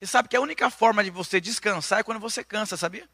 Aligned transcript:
Você 0.00 0.06
sabe 0.06 0.28
que 0.28 0.36
a 0.36 0.40
única 0.40 0.70
forma 0.70 1.02
de 1.02 1.10
você 1.10 1.40
descansar 1.40 2.00
é 2.00 2.02
quando 2.02 2.20
você 2.20 2.44
cansa, 2.44 2.76
sabia? 2.76 3.08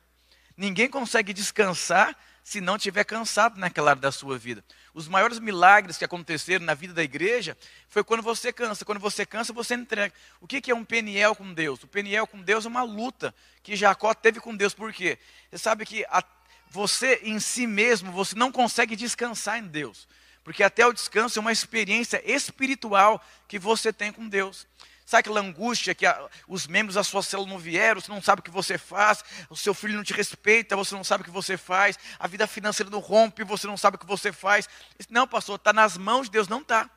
Ninguém 0.57 0.89
consegue 0.89 1.33
descansar 1.33 2.15
se 2.45 2.61
não 2.61 2.77
tiver 2.77 3.05
cansado 3.05 3.59
naquela 3.59 3.93
área 3.93 4.03
da 4.03 4.13
sua 4.13 4.37
vida. 4.37 4.63
Os 4.93 5.09
maiores 5.09 5.39
milagres 5.39 5.97
que 5.97 6.05
aconteceram 6.05 6.65
na 6.65 6.75
vida 6.75 6.93
da 6.93 7.03
igreja 7.03 7.57
foi 7.89 8.05
quando 8.05 8.23
você 8.23 8.53
cansa. 8.53 8.85
Quando 8.85 9.01
você 9.01 9.25
cansa, 9.25 9.51
você 9.51 9.75
entrega. 9.75 10.15
O 10.43 10.47
que 10.47 10.71
é 10.71 10.75
um 10.75 10.85
peniel 10.85 11.35
com 11.35 11.55
Deus? 11.55 11.83
O 11.83 11.89
peniel 11.89 12.27
com 12.27 12.41
Deus 12.43 12.67
é 12.67 12.69
uma 12.69 12.83
luta 12.83 13.35
que 13.63 13.75
Jacó 13.75 14.13
teve 14.13 14.39
com 14.41 14.55
Deus. 14.55 14.75
Por 14.75 14.93
quê? 14.93 15.19
Você 15.51 15.57
sabe 15.57 15.87
que 15.87 16.05
a, 16.05 16.23
você 16.69 17.19
em 17.23 17.41
si 17.41 17.67
mesmo, 17.67 18.13
você 18.13 18.37
não 18.37 18.53
consegue 18.53 18.95
descansar 18.95 19.59
em 19.59 19.67
Deus. 19.67 20.07
Porque 20.45 20.63
até 20.63 20.87
o 20.87 20.93
descanso 20.93 21.39
é 21.39 21.41
uma 21.41 21.53
experiência 21.53 22.23
espiritual 22.31 23.25
que 23.49 23.59
você 23.59 23.91
tem 23.91 24.13
com 24.13 24.29
Deus. 24.29 24.67
Sabe 25.05 25.21
aquela 25.21 25.41
angústia 25.41 25.95
que 25.95 26.07
a, 26.07 26.29
os 26.49 26.67
membros 26.67 26.95
da 26.95 27.05
sua 27.05 27.23
célula 27.23 27.49
não 27.49 27.59
vieram, 27.59 28.01
você 28.01 28.11
não 28.11 28.23
sabe 28.23 28.41
o 28.41 28.43
que 28.43 28.51
você 28.51 28.79
faz, 28.79 29.23
o 29.51 29.57
seu 29.57 29.75
filho 29.75 29.97
não 29.97 30.05
te 30.05 30.15
respeita, 30.15 30.75
você 30.77 30.95
não 30.95 31.05
sabe 31.05 31.23
o 31.23 31.25
que 31.25 31.31
você 31.31 31.59
faz, 31.59 31.99
a 32.19 32.27
vida 32.27 32.47
financeira 32.47 32.91
não 32.91 33.01
rompe, 33.01 33.45
você 33.45 33.67
não 33.67 33.77
sabe 33.77 33.97
o 33.97 33.99
que 33.99 34.07
você 34.07 34.33
faz. 34.33 34.69
Não, 35.11 35.29
pastor, 35.29 35.57
está 35.57 35.73
nas 35.73 35.99
mãos 35.99 36.25
de 36.25 36.33
Deus, 36.33 36.49
não 36.49 36.61
está. 36.61 36.89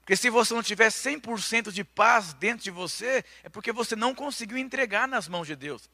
Porque 0.00 0.16
se 0.16 0.30
você 0.30 0.54
não 0.54 0.62
tiver 0.62 0.88
100% 0.88 1.72
de 1.72 1.82
paz 1.82 2.34
dentro 2.34 2.62
de 2.62 2.70
você, 2.70 3.24
é 3.42 3.48
porque 3.48 3.72
você 3.72 3.96
não 3.96 4.14
conseguiu 4.14 4.58
entregar 4.58 5.08
nas 5.08 5.26
mãos 5.26 5.46
de 5.46 5.56
Deus. 5.56 5.88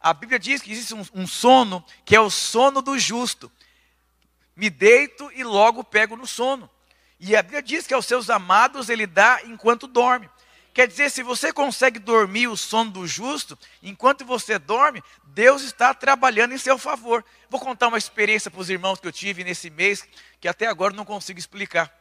A 0.00 0.14
Bíblia 0.14 0.38
diz 0.38 0.62
que 0.62 0.70
existe 0.70 0.94
um, 0.94 1.04
um 1.12 1.26
sono 1.26 1.84
que 2.04 2.14
é 2.14 2.20
o 2.20 2.30
sono 2.30 2.80
do 2.80 2.96
justo. 2.98 3.50
Me 4.56 4.70
deito 4.70 5.30
e 5.34 5.44
logo 5.44 5.84
pego 5.84 6.16
no 6.16 6.26
sono. 6.26 6.70
E 7.20 7.34
a 7.34 7.42
Bíblia 7.42 7.62
diz 7.62 7.86
que 7.86 7.94
aos 7.94 8.06
seus 8.06 8.30
amados 8.30 8.88
ele 8.88 9.06
dá 9.06 9.40
enquanto 9.44 9.86
dorme. 9.86 10.28
Quer 10.72 10.86
dizer, 10.86 11.10
se 11.10 11.24
você 11.24 11.52
consegue 11.52 11.98
dormir 11.98 12.46
o 12.46 12.56
sono 12.56 12.90
do 12.92 13.06
justo, 13.06 13.58
enquanto 13.82 14.24
você 14.24 14.58
dorme, 14.58 15.02
Deus 15.24 15.62
está 15.62 15.92
trabalhando 15.92 16.54
em 16.54 16.58
seu 16.58 16.78
favor. 16.78 17.24
Vou 17.50 17.58
contar 17.58 17.88
uma 17.88 17.98
experiência 17.98 18.50
para 18.50 18.60
os 18.60 18.70
irmãos 18.70 19.00
que 19.00 19.08
eu 19.08 19.12
tive 19.12 19.42
nesse 19.42 19.70
mês, 19.70 20.06
que 20.40 20.46
até 20.46 20.66
agora 20.68 20.94
não 20.94 21.04
consigo 21.04 21.38
explicar. 21.38 21.92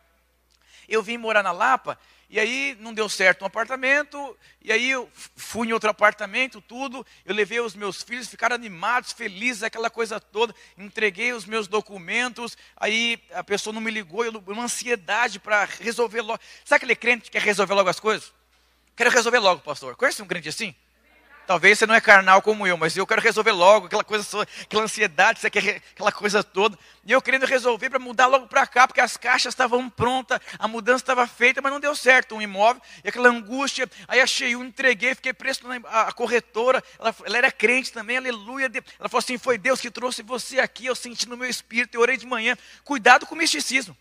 Eu 0.87 1.01
vim 1.01 1.17
morar 1.17 1.41
na 1.41 1.51
Lapa 1.51 1.97
e 2.29 2.39
aí 2.39 2.77
não 2.79 2.93
deu 2.93 3.07
certo 3.07 3.43
um 3.43 3.45
apartamento, 3.45 4.37
e 4.61 4.71
aí 4.71 4.91
eu 4.91 5.09
fui 5.35 5.67
em 5.67 5.73
outro 5.73 5.89
apartamento, 5.89 6.59
tudo. 6.59 7.05
Eu 7.25 7.33
levei 7.33 7.59
os 7.59 7.73
meus 7.73 8.03
filhos, 8.03 8.27
ficaram 8.27 8.55
animados, 8.55 9.13
felizes, 9.13 9.63
aquela 9.63 9.89
coisa 9.89 10.19
toda. 10.19 10.53
Entreguei 10.77 11.31
os 11.31 11.45
meus 11.45 11.67
documentos, 11.67 12.57
aí 12.75 13.21
a 13.33 13.43
pessoa 13.43 13.73
não 13.73 13.79
me 13.79 13.91
ligou, 13.91 14.25
eu, 14.25 14.43
uma 14.45 14.63
ansiedade 14.63 15.39
para 15.39 15.63
resolver 15.65 16.21
logo. 16.21 16.39
Sabe 16.65 16.77
aquele 16.77 16.95
crente 16.95 17.25
que 17.25 17.31
quer 17.31 17.41
resolver 17.41 17.73
logo 17.73 17.89
as 17.89 17.99
coisas? 17.99 18.33
Quero 18.95 19.09
resolver 19.09 19.39
logo, 19.39 19.61
pastor. 19.61 19.95
Conhece 19.95 20.21
um 20.21 20.27
crente 20.27 20.49
assim? 20.49 20.75
Talvez 21.47 21.79
você 21.79 21.85
não 21.85 21.95
é 21.95 22.01
carnal 22.01 22.41
como 22.41 22.67
eu, 22.67 22.75
mas 22.75 22.97
eu 22.97 23.07
quero 23.07 23.21
resolver 23.21 23.53
logo, 23.53 23.85
aquela 23.85 24.03
coisa, 24.03 24.45
aquela 24.61 24.83
ansiedade, 24.83 25.39
aquela 25.47 26.11
coisa 26.11 26.43
toda. 26.43 26.77
E 27.05 27.13
eu 27.13 27.21
querendo 27.21 27.45
resolver 27.45 27.89
para 27.89 27.99
mudar 27.99 28.27
logo 28.27 28.47
para 28.47 28.67
cá, 28.67 28.85
porque 28.85 28.99
as 28.99 29.15
caixas 29.15 29.53
estavam 29.53 29.89
prontas, 29.89 30.41
a 30.59 30.67
mudança 30.67 31.03
estava 31.03 31.25
feita, 31.25 31.61
mas 31.61 31.71
não 31.71 31.79
deu 31.79 31.95
certo 31.95 32.35
um 32.35 32.41
imóvel, 32.41 32.81
e 33.01 33.07
aquela 33.07 33.29
angústia. 33.29 33.89
Aí 34.09 34.19
achei 34.19 34.57
um, 34.57 34.65
entreguei, 34.65 35.15
fiquei 35.15 35.31
preso 35.31 35.61
na 35.65 35.77
a, 35.87 36.11
corretora, 36.11 36.83
ela, 36.99 37.15
ela, 37.23 37.37
era 37.37 37.49
crente 37.49 37.93
também, 37.93 38.17
aleluia. 38.17 38.69
Ela 38.99 39.07
falou 39.07 39.19
assim: 39.19 39.37
foi 39.37 39.57
Deus 39.57 39.79
que 39.79 39.89
trouxe 39.89 40.21
você 40.23 40.59
aqui, 40.59 40.87
eu 40.87 40.95
senti 40.95 41.29
no 41.29 41.37
meu 41.37 41.49
espírito, 41.49 41.95
eu 41.95 42.01
orei 42.01 42.17
de 42.17 42.25
manhã. 42.25 42.57
Cuidado 42.83 43.25
com 43.25 43.35
o 43.35 43.37
misticismo. 43.37 43.95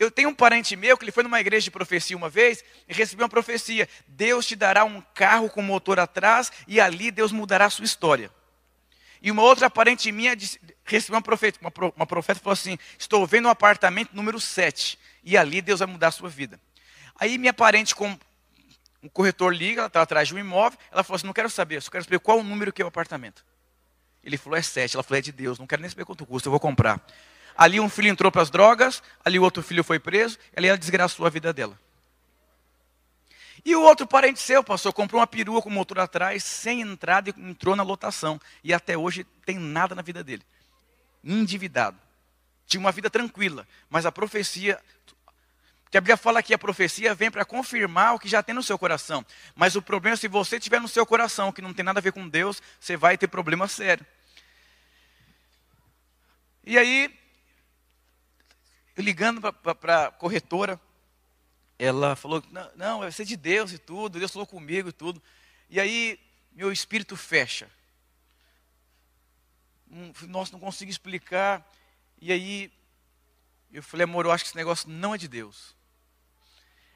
Eu 0.00 0.10
tenho 0.10 0.30
um 0.30 0.34
parente 0.34 0.74
meu 0.76 0.96
que 0.96 1.04
ele 1.04 1.12
foi 1.12 1.22
numa 1.22 1.38
igreja 1.38 1.64
de 1.64 1.70
profecia 1.70 2.16
uma 2.16 2.30
vez 2.30 2.64
e 2.88 2.94
recebeu 2.94 3.24
uma 3.24 3.28
profecia: 3.28 3.86
Deus 4.08 4.46
te 4.46 4.56
dará 4.56 4.82
um 4.82 5.02
carro 5.14 5.50
com 5.50 5.60
motor 5.60 6.00
atrás 6.00 6.50
e 6.66 6.80
ali 6.80 7.10
Deus 7.10 7.30
mudará 7.30 7.66
a 7.66 7.70
sua 7.70 7.84
história. 7.84 8.30
E 9.20 9.30
uma 9.30 9.42
outra 9.42 9.68
parente 9.68 10.10
minha 10.10 10.34
recebeu 10.84 11.16
uma 11.16 11.22
profeta, 11.22 11.60
uma 11.94 12.06
profeta 12.06 12.40
falou 12.40 12.54
assim: 12.54 12.78
Estou 12.98 13.26
vendo 13.26 13.44
um 13.44 13.50
apartamento 13.50 14.16
número 14.16 14.40
7 14.40 14.98
e 15.22 15.36
ali 15.36 15.60
Deus 15.60 15.80
vai 15.80 15.88
mudar 15.88 16.08
a 16.08 16.12
sua 16.12 16.30
vida. 16.30 16.58
Aí 17.16 17.36
minha 17.36 17.52
parente 17.52 17.94
com 17.94 18.18
um 19.02 19.08
corretor 19.10 19.54
liga, 19.54 19.82
ela 19.82 19.88
está 19.88 20.00
atrás 20.00 20.28
de 20.28 20.34
um 20.34 20.38
imóvel, 20.38 20.78
ela 20.90 21.04
falou 21.04 21.16
assim: 21.16 21.26
Não 21.26 21.34
quero 21.34 21.50
saber, 21.50 21.82
só 21.82 21.90
quero 21.90 22.04
saber 22.04 22.20
qual 22.20 22.38
o 22.38 22.42
número 22.42 22.72
que 22.72 22.80
é 22.80 22.84
o 22.86 22.88
apartamento. 22.88 23.44
Ele 24.24 24.38
falou: 24.38 24.58
É 24.58 24.62
7. 24.62 24.96
Ela 24.96 25.02
falou: 25.02 25.18
É 25.18 25.20
de 25.20 25.30
Deus, 25.30 25.58
não 25.58 25.66
quero 25.66 25.82
nem 25.82 25.90
saber 25.90 26.06
quanto 26.06 26.24
custa, 26.24 26.48
eu 26.48 26.50
vou 26.50 26.58
comprar. 26.58 27.06
Ali 27.60 27.78
um 27.78 27.90
filho 27.90 28.08
entrou 28.08 28.32
para 28.32 28.40
as 28.40 28.48
drogas, 28.48 29.02
ali 29.22 29.38
o 29.38 29.42
outro 29.42 29.62
filho 29.62 29.84
foi 29.84 29.98
preso, 29.98 30.38
ali 30.56 30.68
ela 30.68 30.78
desgraçou 30.78 31.26
a 31.26 31.28
vida 31.28 31.52
dela. 31.52 31.78
E 33.62 33.76
o 33.76 33.82
outro 33.82 34.06
parente 34.06 34.40
seu, 34.40 34.64
pastor, 34.64 34.94
comprou 34.94 35.20
uma 35.20 35.26
perua 35.26 35.60
com 35.60 35.68
motor 35.68 35.98
atrás, 35.98 36.42
sem 36.42 36.80
entrada 36.80 37.28
e 37.28 37.34
entrou 37.38 37.76
na 37.76 37.82
lotação. 37.82 38.40
E 38.64 38.72
até 38.72 38.96
hoje 38.96 39.26
tem 39.44 39.58
nada 39.58 39.94
na 39.94 40.00
vida 40.00 40.24
dele. 40.24 40.42
Endividado. 41.22 41.98
Tinha 42.66 42.80
uma 42.80 42.90
vida 42.92 43.10
tranquila, 43.10 43.68
mas 43.90 44.06
a 44.06 44.12
profecia 44.12 44.80
que 45.90 45.98
a 45.98 46.00
Bíblia 46.00 46.16
fala 46.16 46.42
que 46.42 46.54
a 46.54 46.58
profecia 46.58 47.14
vem 47.14 47.30
para 47.30 47.44
confirmar 47.44 48.14
o 48.14 48.18
que 48.18 48.28
já 48.28 48.42
tem 48.42 48.54
no 48.54 48.62
seu 48.62 48.78
coração. 48.78 49.22
Mas 49.54 49.76
o 49.76 49.82
problema 49.82 50.14
é 50.14 50.16
se 50.16 50.28
você 50.28 50.58
tiver 50.58 50.80
no 50.80 50.88
seu 50.88 51.04
coração 51.04 51.52
que 51.52 51.60
não 51.60 51.74
tem 51.74 51.84
nada 51.84 51.98
a 51.98 52.02
ver 52.02 52.12
com 52.12 52.26
Deus, 52.26 52.62
você 52.80 52.96
vai 52.96 53.18
ter 53.18 53.28
problema 53.28 53.68
sério. 53.68 54.06
E 56.64 56.78
aí, 56.78 57.19
ligando 59.00 59.40
para 59.52 60.06
a 60.06 60.10
corretora, 60.10 60.80
ela 61.78 62.14
falou, 62.14 62.42
não, 62.50 62.70
não, 62.76 62.98
vai 63.00 63.10
ser 63.10 63.24
de 63.24 63.36
Deus 63.36 63.72
e 63.72 63.78
tudo, 63.78 64.18
Deus 64.18 64.30
falou 64.30 64.46
comigo 64.46 64.90
e 64.90 64.92
tudo. 64.92 65.22
E 65.68 65.80
aí, 65.80 66.20
meu 66.52 66.70
espírito 66.70 67.16
fecha. 67.16 67.70
Nossa, 70.28 70.52
não 70.52 70.60
consigo 70.60 70.90
explicar. 70.90 71.66
E 72.20 72.30
aí, 72.32 72.72
eu 73.72 73.82
falei, 73.82 74.04
amor, 74.04 74.26
eu 74.26 74.32
acho 74.32 74.44
que 74.44 74.50
esse 74.50 74.56
negócio 74.56 74.88
não 74.88 75.14
é 75.14 75.18
de 75.18 75.26
Deus. 75.26 75.74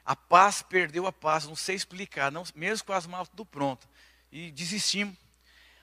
A 0.04 0.14
paz 0.14 0.60
perdeu 0.60 1.06
a 1.06 1.12
paz, 1.12 1.46
não 1.46 1.56
sei 1.56 1.76
explicar, 1.76 2.30
não, 2.30 2.44
mesmo 2.54 2.86
com 2.86 2.92
as 2.92 3.06
malas 3.06 3.28
tudo 3.28 3.46
pronto. 3.46 3.88
E 4.30 4.50
desistimos. 4.50 5.16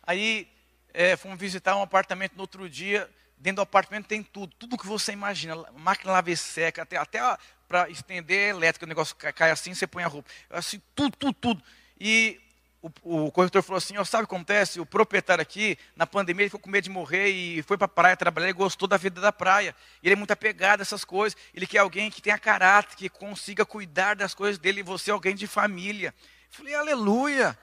Aí, 0.04 0.48
é, 0.94 1.16
fomos 1.16 1.40
visitar 1.40 1.76
um 1.76 1.81
apartamento 1.81 2.36
no 2.36 2.42
outro 2.42 2.70
dia, 2.70 3.10
Dentro 3.41 3.56
do 3.56 3.62
apartamento 3.63 4.06
tem 4.06 4.22
tudo, 4.22 4.53
tudo 4.59 4.78
que 4.78 4.85
você 4.85 5.12
imagina, 5.12 5.56
máquina 5.75 6.12
lavar 6.12 6.38
seca, 6.38 6.84
até, 6.84 6.96
até 6.96 7.19
para 7.68 7.90
estender 7.90 8.50
elétrica, 8.50 8.85
o 8.85 8.88
negócio 8.88 9.16
cai 9.16 9.50
assim, 9.50 9.74
você 9.74 9.88
põe 9.88 10.03
a 10.03 10.07
roupa. 10.07 10.29
Assim, 10.52 10.79
tudo, 10.94 11.18
tudo, 11.18 11.34
tudo. 11.34 11.63
E 12.00 12.40
o, 12.84 12.91
o 13.25 13.31
corretor 13.31 13.63
falou 13.63 13.80
assim, 13.80 13.97
oh, 13.97 14.06
sabe 14.06 14.25
o 14.25 14.28
que 14.28 14.35
acontece? 14.35 14.80
O 14.80 14.85
proprietário 14.85 15.41
aqui, 15.41 15.75
na 15.96 16.06
pandemia, 16.06 16.44
ele 16.44 16.50
ficou 16.50 16.59
com 16.59 16.69
medo 16.69 16.84
de 16.84 16.91
morrer 16.91 17.30
e 17.30 17.63
foi 17.63 17.80
para 17.80 17.85
a 17.85 17.88
praia 17.88 18.16
trabalhar 18.16 18.50
e 18.50 18.53
gostou 18.53 18.88
da 18.88 18.96
vida 18.96 19.19
da 19.19 19.31
praia. 19.31 19.75
Ele 20.03 20.13
é 20.13 20.16
muito 20.16 20.30
apegado 20.30 20.81
a 20.81 20.84
essas 20.84 21.03
coisas. 21.03 21.35
Ele 21.51 21.66
quer 21.66 21.80
alguém 21.80 22.12
que 22.12 22.22
tenha 22.22 22.38
caráter, 22.38 22.96
que 22.96 23.09
consiga 23.09 23.66
cuidar 23.66 24.16
das 24.16 24.35
coisas 24.35 24.59
dele 24.59 24.81
e 24.81 24.84
você 24.84 25.09
é 25.09 25.13
alguém 25.13 25.34
de 25.34 25.47
família. 25.47 26.13
Eu 26.51 26.57
falei, 26.57 26.75
aleluia. 26.75 27.57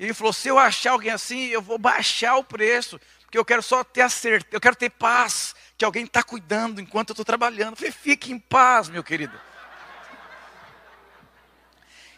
Ele 0.00 0.14
falou, 0.14 0.32
se 0.32 0.48
eu 0.48 0.58
achar 0.58 0.92
alguém 0.92 1.10
assim, 1.10 1.48
eu 1.48 1.60
vou 1.60 1.76
baixar 1.76 2.36
o 2.36 2.44
preço 2.44 2.98
porque 3.28 3.36
eu 3.36 3.44
quero 3.44 3.62
só 3.62 3.84
ter 3.84 4.00
a 4.00 4.08
certeza, 4.08 4.48
eu 4.50 4.58
quero 4.60 4.74
ter 4.74 4.88
paz, 4.88 5.54
que 5.76 5.84
alguém 5.84 6.06
está 6.06 6.22
cuidando 6.22 6.80
enquanto 6.80 7.10
eu 7.10 7.12
estou 7.12 7.26
trabalhando. 7.26 7.74
Eu 7.74 7.76
falei, 7.76 7.92
fique 7.92 8.32
em 8.32 8.38
paz, 8.38 8.88
meu 8.88 9.04
querido. 9.04 9.38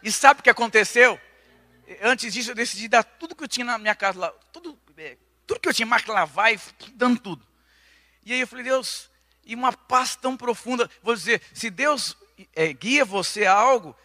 E 0.00 0.12
sabe 0.12 0.38
o 0.38 0.42
que 0.44 0.48
aconteceu? 0.48 1.20
Antes 2.00 2.32
disso, 2.32 2.52
eu 2.52 2.54
decidi 2.54 2.86
dar 2.86 3.02
tudo 3.02 3.34
que 3.34 3.42
eu 3.42 3.48
tinha 3.48 3.66
na 3.66 3.76
minha 3.76 3.94
casa 3.96 4.20
lá, 4.20 4.30
tudo, 4.52 4.78
é, 4.96 5.16
tudo 5.48 5.58
que 5.58 5.68
eu 5.68 5.74
tinha, 5.74 5.84
máquina 5.84 6.14
lavar 6.14 6.54
e 6.54 6.60
dando 6.92 7.18
tudo. 7.18 7.44
E 8.24 8.32
aí 8.32 8.40
eu 8.40 8.46
falei, 8.46 8.64
Deus, 8.64 9.10
e 9.44 9.56
uma 9.56 9.72
paz 9.72 10.14
tão 10.14 10.36
profunda. 10.36 10.88
Vou 11.02 11.16
dizer, 11.16 11.42
se 11.52 11.70
Deus 11.70 12.16
é, 12.54 12.72
guia 12.72 13.04
você 13.04 13.46
a 13.46 13.52
algo, 13.52 13.96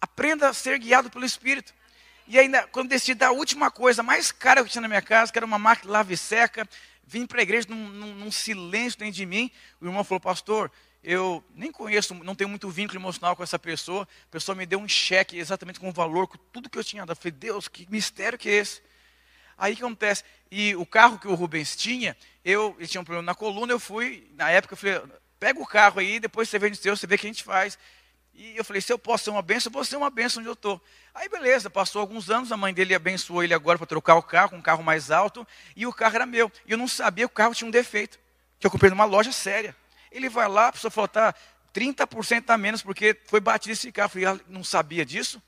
aprenda 0.00 0.48
a 0.48 0.52
ser 0.52 0.76
guiado 0.80 1.08
pelo 1.08 1.24
Espírito. 1.24 1.72
E 2.28 2.38
ainda, 2.38 2.66
quando 2.68 2.88
decidi 2.88 3.14
dar 3.14 3.28
a 3.28 3.32
última 3.32 3.70
coisa 3.70 4.02
mais 4.02 4.32
cara 4.32 4.64
que 4.64 4.70
tinha 4.70 4.82
na 4.82 4.88
minha 4.88 5.02
casa, 5.02 5.30
que 5.30 5.38
era 5.38 5.46
uma 5.46 5.58
máquina 5.58 5.92
lave 5.92 6.16
seca, 6.16 6.68
vim 7.06 7.24
para 7.24 7.40
a 7.40 7.42
igreja 7.42 7.68
num, 7.70 7.88
num, 7.88 8.14
num, 8.14 8.32
silêncio 8.32 8.98
dentro 8.98 9.14
de 9.14 9.24
mim. 9.24 9.50
O 9.80 9.86
irmão 9.86 10.02
falou, 10.02 10.20
pastor, 10.20 10.70
eu 11.04 11.42
nem 11.54 11.70
conheço, 11.70 12.14
não 12.14 12.34
tenho 12.34 12.50
muito 12.50 12.68
vínculo 12.68 12.98
emocional 12.98 13.36
com 13.36 13.44
essa 13.44 13.58
pessoa. 13.58 14.08
A 14.24 14.32
pessoa 14.32 14.56
me 14.56 14.66
deu 14.66 14.80
um 14.80 14.88
cheque 14.88 15.38
exatamente 15.38 15.78
com 15.78 15.88
o 15.88 15.92
valor, 15.92 16.26
com 16.26 16.36
tudo 16.52 16.68
que 16.68 16.76
eu 16.76 16.82
tinha. 16.82 17.04
Eu 17.06 17.16
falei, 17.16 17.30
Deus, 17.30 17.68
que 17.68 17.86
mistério 17.88 18.36
que 18.36 18.48
é 18.48 18.54
esse? 18.54 18.82
Aí 19.56 19.72
o 19.72 19.76
que 19.76 19.82
acontece? 19.84 20.24
E 20.50 20.74
o 20.74 20.84
carro 20.84 21.18
que 21.18 21.28
o 21.28 21.34
Rubens 21.34 21.76
tinha, 21.76 22.16
eu, 22.44 22.74
ele 22.78 22.88
tinha 22.88 23.00
um 23.00 23.04
problema 23.04 23.24
na 23.24 23.34
coluna, 23.34 23.72
eu 23.72 23.80
fui, 23.80 24.28
na 24.34 24.50
época 24.50 24.74
eu 24.74 24.78
falei, 24.78 25.00
pega 25.38 25.60
o 25.60 25.66
carro 25.66 26.00
aí, 26.00 26.18
depois 26.18 26.48
você 26.48 26.58
vende 26.58 26.78
o 26.78 26.82
seu, 26.82 26.96
você 26.96 27.06
vê 27.06 27.14
o 27.14 27.18
que 27.18 27.26
a 27.26 27.30
gente 27.30 27.44
faz. 27.44 27.78
E 28.36 28.56
eu 28.56 28.64
falei, 28.64 28.80
se 28.80 28.92
eu 28.92 28.98
posso 28.98 29.24
ser 29.24 29.30
uma 29.30 29.42
benção, 29.42 29.72
vou 29.72 29.84
ser 29.84 29.96
uma 29.96 30.10
benção 30.10 30.40
onde 30.40 30.48
eu 30.48 30.52
estou. 30.52 30.80
Aí 31.14 31.28
beleza, 31.28 31.68
passou 31.68 32.00
alguns 32.00 32.30
anos, 32.30 32.52
a 32.52 32.56
mãe 32.56 32.72
dele 32.72 32.94
abençoou 32.94 33.42
ele 33.42 33.54
agora 33.54 33.78
para 33.78 33.86
trocar 33.86 34.14
o 34.14 34.22
carro, 34.22 34.56
um 34.56 34.62
carro 34.62 34.84
mais 34.84 35.10
alto, 35.10 35.46
e 35.74 35.86
o 35.86 35.92
carro 35.92 36.16
era 36.16 36.26
meu. 36.26 36.52
E 36.66 36.72
eu 36.72 36.78
não 36.78 36.86
sabia 36.86 37.26
que 37.26 37.32
o 37.32 37.34
carro 37.34 37.54
tinha 37.54 37.66
um 37.66 37.70
defeito, 37.70 38.18
que 38.60 38.66
eu 38.66 38.70
comprei 38.70 38.90
numa 38.90 39.04
loja 39.04 39.32
séria. 39.32 39.74
Ele 40.12 40.28
vai 40.28 40.48
lá, 40.48 40.70
precisa 40.70 40.90
faltar 40.90 41.34
30% 41.74 42.50
a 42.50 42.58
menos, 42.58 42.82
porque 42.82 43.18
foi 43.26 43.40
batido 43.40 43.72
esse 43.72 43.90
carro. 43.90 44.06
Eu 44.06 44.10
falei, 44.10 44.26
ah, 44.26 44.40
não 44.48 44.62
sabia 44.62 45.04
disso? 45.04 45.42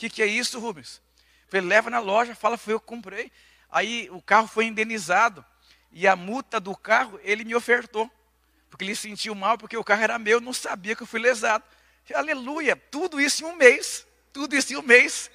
que, 0.00 0.08
que 0.08 0.22
é 0.22 0.26
isso, 0.26 0.58
Rubens? 0.58 1.02
Falei, 1.48 1.66
leva 1.66 1.90
na 1.90 1.98
loja, 1.98 2.34
fala, 2.34 2.56
foi 2.56 2.72
eu 2.72 2.80
que 2.80 2.86
comprei. 2.86 3.30
Aí 3.70 4.08
o 4.10 4.22
carro 4.22 4.46
foi 4.46 4.64
indenizado. 4.64 5.44
E 5.92 6.08
a 6.08 6.16
multa 6.16 6.58
do 6.58 6.74
carro, 6.74 7.20
ele 7.22 7.44
me 7.44 7.54
ofertou. 7.54 8.10
Porque 8.70 8.84
ele 8.84 8.96
sentiu 8.96 9.34
mal, 9.34 9.58
porque 9.58 9.76
o 9.76 9.84
carro 9.84 10.02
era 10.02 10.18
meu, 10.18 10.40
não 10.40 10.54
sabia 10.54 10.96
que 10.96 11.02
eu 11.02 11.06
fui 11.06 11.20
lesado. 11.20 11.64
Aleluia, 12.14 12.76
tudo 12.90 13.20
isso 13.20 13.44
em 13.44 13.46
um 13.46 13.56
mês. 13.56 14.06
Tudo 14.32 14.56
isso 14.56 14.72
em 14.72 14.76
um 14.76 14.82
mês. 14.82 15.30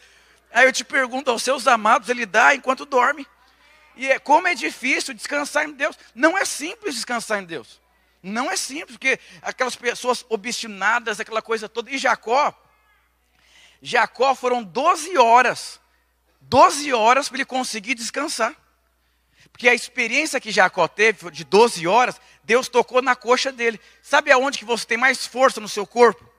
Aí 0.52 0.66
eu 0.66 0.74
te 0.74 0.84
pergunto, 0.84 1.32
aos 1.32 1.44
seus 1.44 1.68
amados 1.68 2.10
ele 2.10 2.26
dá 2.26 2.56
enquanto 2.56 2.86
dorme. 2.86 3.28
E 3.96 4.10
é, 4.12 4.20
como 4.20 4.48
é 4.48 4.56
difícil 4.56 5.14
descansar 5.14 5.66
em 5.66 5.74
Deus. 5.74 5.98
Não 6.14 6.38
é 6.38 6.46
simples 6.46 6.96
descansar 6.96 7.40
em 7.40 7.46
Deus. 7.46 7.82
Não 8.22 8.52
é 8.52 8.58
simples, 8.58 8.98
porque 8.98 9.20
aquelas 9.42 9.76
pessoas 9.76 10.26
obstinadas, 10.30 11.20
aquela 11.20 11.42
coisa 11.42 11.70
toda. 11.70 11.92
E 11.92 11.98
Jacó, 11.98 12.54
Jacó 13.82 14.34
foram 14.34 14.64
12 14.64 15.18
horas 15.18 15.80
12 16.48 16.94
horas 16.94 17.28
para 17.28 17.38
ele 17.38 17.46
conseguir 17.46 17.96
descansar. 17.96 18.56
Porque 19.52 19.70
a 19.70 19.74
experiência 19.74 20.40
que 20.40 20.52
Jacó 20.52 20.88
teve 20.88 21.32
de 21.32 21.44
12 21.44 21.88
horas, 21.88 22.20
Deus 22.44 22.68
tocou 22.68 23.02
na 23.02 23.16
coxa 23.16 23.52
dele. 23.52 23.80
Sabe 24.02 24.32
aonde 24.32 24.58
que 24.58 24.66
você 24.66 24.86
tem 24.86 24.98
mais 24.98 25.26
força 25.26 25.62
no 25.62 25.70
seu 25.70 25.88
corpo? 25.88 26.30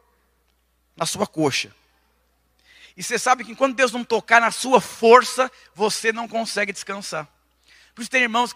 Na 0.96 1.06
sua 1.06 1.26
coxa. 1.26 1.74
E 2.96 3.02
você 3.02 3.18
sabe 3.18 3.44
que 3.44 3.54
quando 3.54 3.74
Deus 3.74 3.92
não 3.92 4.02
tocar 4.02 4.40
na 4.40 4.50
sua 4.50 4.80
força, 4.80 5.50
você 5.74 6.12
não 6.12 6.26
consegue 6.26 6.72
descansar. 6.72 7.28
Por 7.94 8.02
isso 8.02 8.10
tem 8.10 8.22
irmãos 8.22 8.54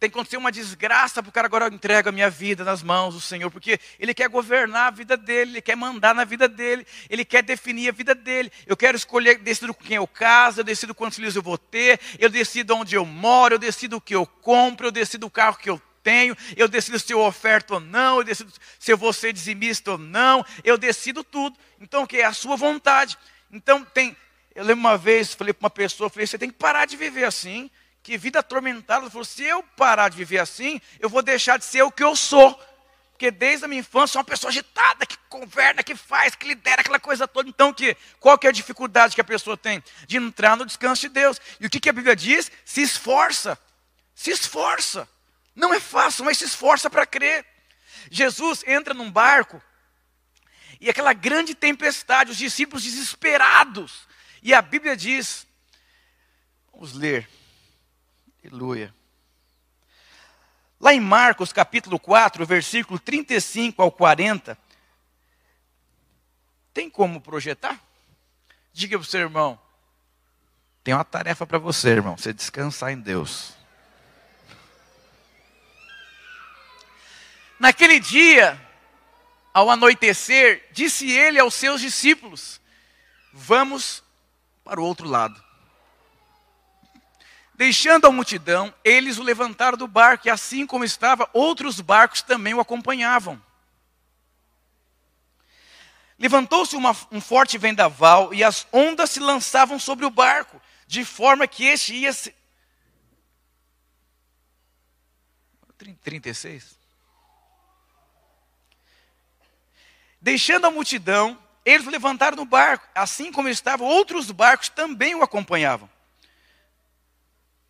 tem 0.00 0.08
que 0.08 0.16
acontecer 0.16 0.38
uma 0.38 0.50
desgraça 0.50 1.22
para 1.22 1.28
o 1.28 1.32
cara 1.32 1.46
agora 1.46 1.68
entrega 1.68 2.08
a 2.08 2.12
minha 2.12 2.30
vida 2.30 2.64
nas 2.64 2.82
mãos 2.82 3.12
do 3.12 3.20
Senhor, 3.20 3.50
porque 3.50 3.78
ele 3.98 4.14
quer 4.14 4.30
governar 4.30 4.86
a 4.86 4.90
vida 4.90 5.14
dele, 5.18 5.50
ele 5.50 5.60
quer 5.60 5.76
mandar 5.76 6.14
na 6.14 6.24
vida 6.24 6.48
dele, 6.48 6.86
ele 7.10 7.22
quer 7.22 7.42
definir 7.42 7.90
a 7.90 7.92
vida 7.92 8.14
dele. 8.14 8.50
Eu 8.66 8.74
quero 8.78 8.96
escolher, 8.96 9.36
decido 9.36 9.74
com 9.74 9.84
quem 9.84 9.98
eu 9.98 10.06
caso, 10.06 10.60
eu 10.60 10.64
decido 10.64 10.94
quantos 10.94 11.16
filhos 11.16 11.36
eu 11.36 11.42
vou 11.42 11.58
ter, 11.58 12.00
eu 12.18 12.30
decido 12.30 12.74
onde 12.74 12.94
eu 12.94 13.04
moro, 13.04 13.56
eu 13.56 13.58
decido 13.58 13.98
o 13.98 14.00
que 14.00 14.14
eu 14.14 14.26
compro, 14.26 14.86
eu 14.86 14.90
decido 14.90 15.26
o 15.26 15.30
carro 15.30 15.58
que 15.58 15.68
eu 15.68 15.80
tenho, 16.02 16.36
eu 16.56 16.68
decido 16.68 16.98
se 16.98 17.12
eu 17.12 17.20
oferto 17.20 17.74
ou 17.74 17.80
não, 17.80 18.18
eu 18.18 18.24
decido 18.24 18.52
se 18.78 18.92
eu 18.92 18.96
vou 18.96 19.12
ser 19.12 19.32
dizimista 19.32 19.92
ou 19.92 19.98
não, 19.98 20.44
eu 20.64 20.76
decido 20.76 21.22
tudo. 21.22 21.58
Então, 21.80 22.02
o 22.02 22.06
que 22.06 22.18
é 22.18 22.24
a 22.24 22.32
sua 22.32 22.56
vontade. 22.56 23.18
Então, 23.50 23.84
tem, 23.84 24.16
eu 24.54 24.64
lembro 24.64 24.80
uma 24.80 24.98
vez, 24.98 25.34
falei 25.34 25.52
para 25.52 25.64
uma 25.64 25.70
pessoa, 25.70 26.10
falei, 26.10 26.26
você 26.26 26.38
tem 26.38 26.50
que 26.50 26.56
parar 26.56 26.86
de 26.86 26.96
viver 26.96 27.24
assim 27.24 27.70
que 28.02 28.16
vida 28.16 28.40
atormentada. 28.40 29.04
Ele 29.04 29.10
falou: 29.10 29.24
se 29.24 29.44
eu 29.44 29.62
parar 29.76 30.08
de 30.08 30.16
viver 30.16 30.38
assim, 30.38 30.80
eu 30.98 31.08
vou 31.08 31.22
deixar 31.22 31.58
de 31.58 31.64
ser 31.64 31.82
o 31.82 31.90
que 31.90 32.02
eu 32.02 32.16
sou. 32.16 32.58
Porque 33.12 33.30
desde 33.30 33.66
a 33.66 33.68
minha 33.68 33.80
infância 33.80 34.14
sou 34.14 34.20
uma 34.20 34.24
pessoa 34.24 34.48
agitada, 34.48 35.04
que 35.04 35.16
governa, 35.28 35.82
que 35.82 35.94
faz, 35.94 36.34
que 36.34 36.48
lidera 36.48 36.80
aquela 36.80 36.98
coisa 36.98 37.28
toda. 37.28 37.50
Então, 37.50 37.70
que, 37.70 37.94
qual 38.18 38.38
que 38.38 38.46
é 38.46 38.50
a 38.50 38.52
dificuldade 38.52 39.14
que 39.14 39.20
a 39.20 39.24
pessoa 39.24 39.58
tem? 39.58 39.84
De 40.06 40.16
entrar 40.16 40.56
no 40.56 40.64
descanso 40.64 41.02
de 41.02 41.10
Deus. 41.10 41.38
E 41.60 41.66
o 41.66 41.70
que, 41.70 41.78
que 41.78 41.90
a 41.90 41.92
Bíblia 41.92 42.16
diz? 42.16 42.50
Se 42.64 42.80
esforça. 42.80 43.58
Se 44.14 44.30
esforça. 44.30 45.06
Não 45.60 45.74
é 45.74 45.78
fácil, 45.78 46.24
mas 46.24 46.38
se 46.38 46.44
esforça 46.44 46.88
para 46.88 47.04
crer. 47.04 47.46
Jesus 48.10 48.64
entra 48.66 48.94
num 48.94 49.10
barco 49.12 49.62
e 50.80 50.88
aquela 50.88 51.12
grande 51.12 51.54
tempestade, 51.54 52.30
os 52.30 52.38
discípulos 52.38 52.82
desesperados. 52.82 54.08
E 54.42 54.54
a 54.54 54.62
Bíblia 54.62 54.96
diz, 54.96 55.46
vamos 56.72 56.94
ler, 56.94 57.28
Aleluia. 58.42 58.94
Lá 60.80 60.94
em 60.94 61.00
Marcos 61.00 61.52
capítulo 61.52 62.00
4, 62.00 62.46
versículo 62.46 62.98
35 62.98 63.82
ao 63.82 63.92
40, 63.92 64.56
tem 66.72 66.88
como 66.88 67.20
projetar? 67.20 67.78
Diga 68.72 68.98
para 68.98 69.04
o 69.04 69.06
seu 69.06 69.20
irmão, 69.20 69.60
tem 70.82 70.94
uma 70.94 71.04
tarefa 71.04 71.46
para 71.46 71.58
você, 71.58 71.90
irmão, 71.90 72.16
você 72.16 72.32
descansar 72.32 72.92
em 72.92 72.98
Deus. 72.98 73.59
Naquele 77.60 78.00
dia, 78.00 78.58
ao 79.52 79.68
anoitecer, 79.68 80.66
disse 80.72 81.10
ele 81.10 81.38
aos 81.38 81.52
seus 81.52 81.82
discípulos: 81.82 82.58
Vamos 83.34 84.02
para 84.64 84.80
o 84.80 84.84
outro 84.84 85.06
lado. 85.06 85.44
Deixando 87.54 88.06
a 88.06 88.10
multidão, 88.10 88.74
eles 88.82 89.18
o 89.18 89.22
levantaram 89.22 89.76
do 89.76 89.86
barco, 89.86 90.26
e 90.26 90.30
assim 90.30 90.66
como 90.66 90.84
estava, 90.84 91.28
outros 91.34 91.82
barcos 91.82 92.22
também 92.22 92.54
o 92.54 92.60
acompanhavam. 92.60 93.40
Levantou-se 96.18 96.74
um 96.74 97.20
forte 97.20 97.58
vendaval, 97.58 98.32
e 98.32 98.42
as 98.42 98.66
ondas 98.72 99.10
se 99.10 99.20
lançavam 99.20 99.78
sobre 99.78 100.06
o 100.06 100.10
barco, 100.10 100.62
de 100.86 101.04
forma 101.04 101.46
que 101.46 101.66
este 101.66 101.94
ia 101.94 102.12
se. 102.14 102.34
36. 106.02 106.79
Deixando 110.20 110.66
a 110.66 110.70
multidão, 110.70 111.38
eles 111.64 111.86
levantaram 111.86 112.36
no 112.36 112.44
barco, 112.44 112.86
assim 112.94 113.32
como 113.32 113.48
estavam, 113.48 113.86
outros 113.86 114.30
barcos 114.30 114.68
também 114.68 115.14
o 115.14 115.22
acompanhavam. 115.22 115.88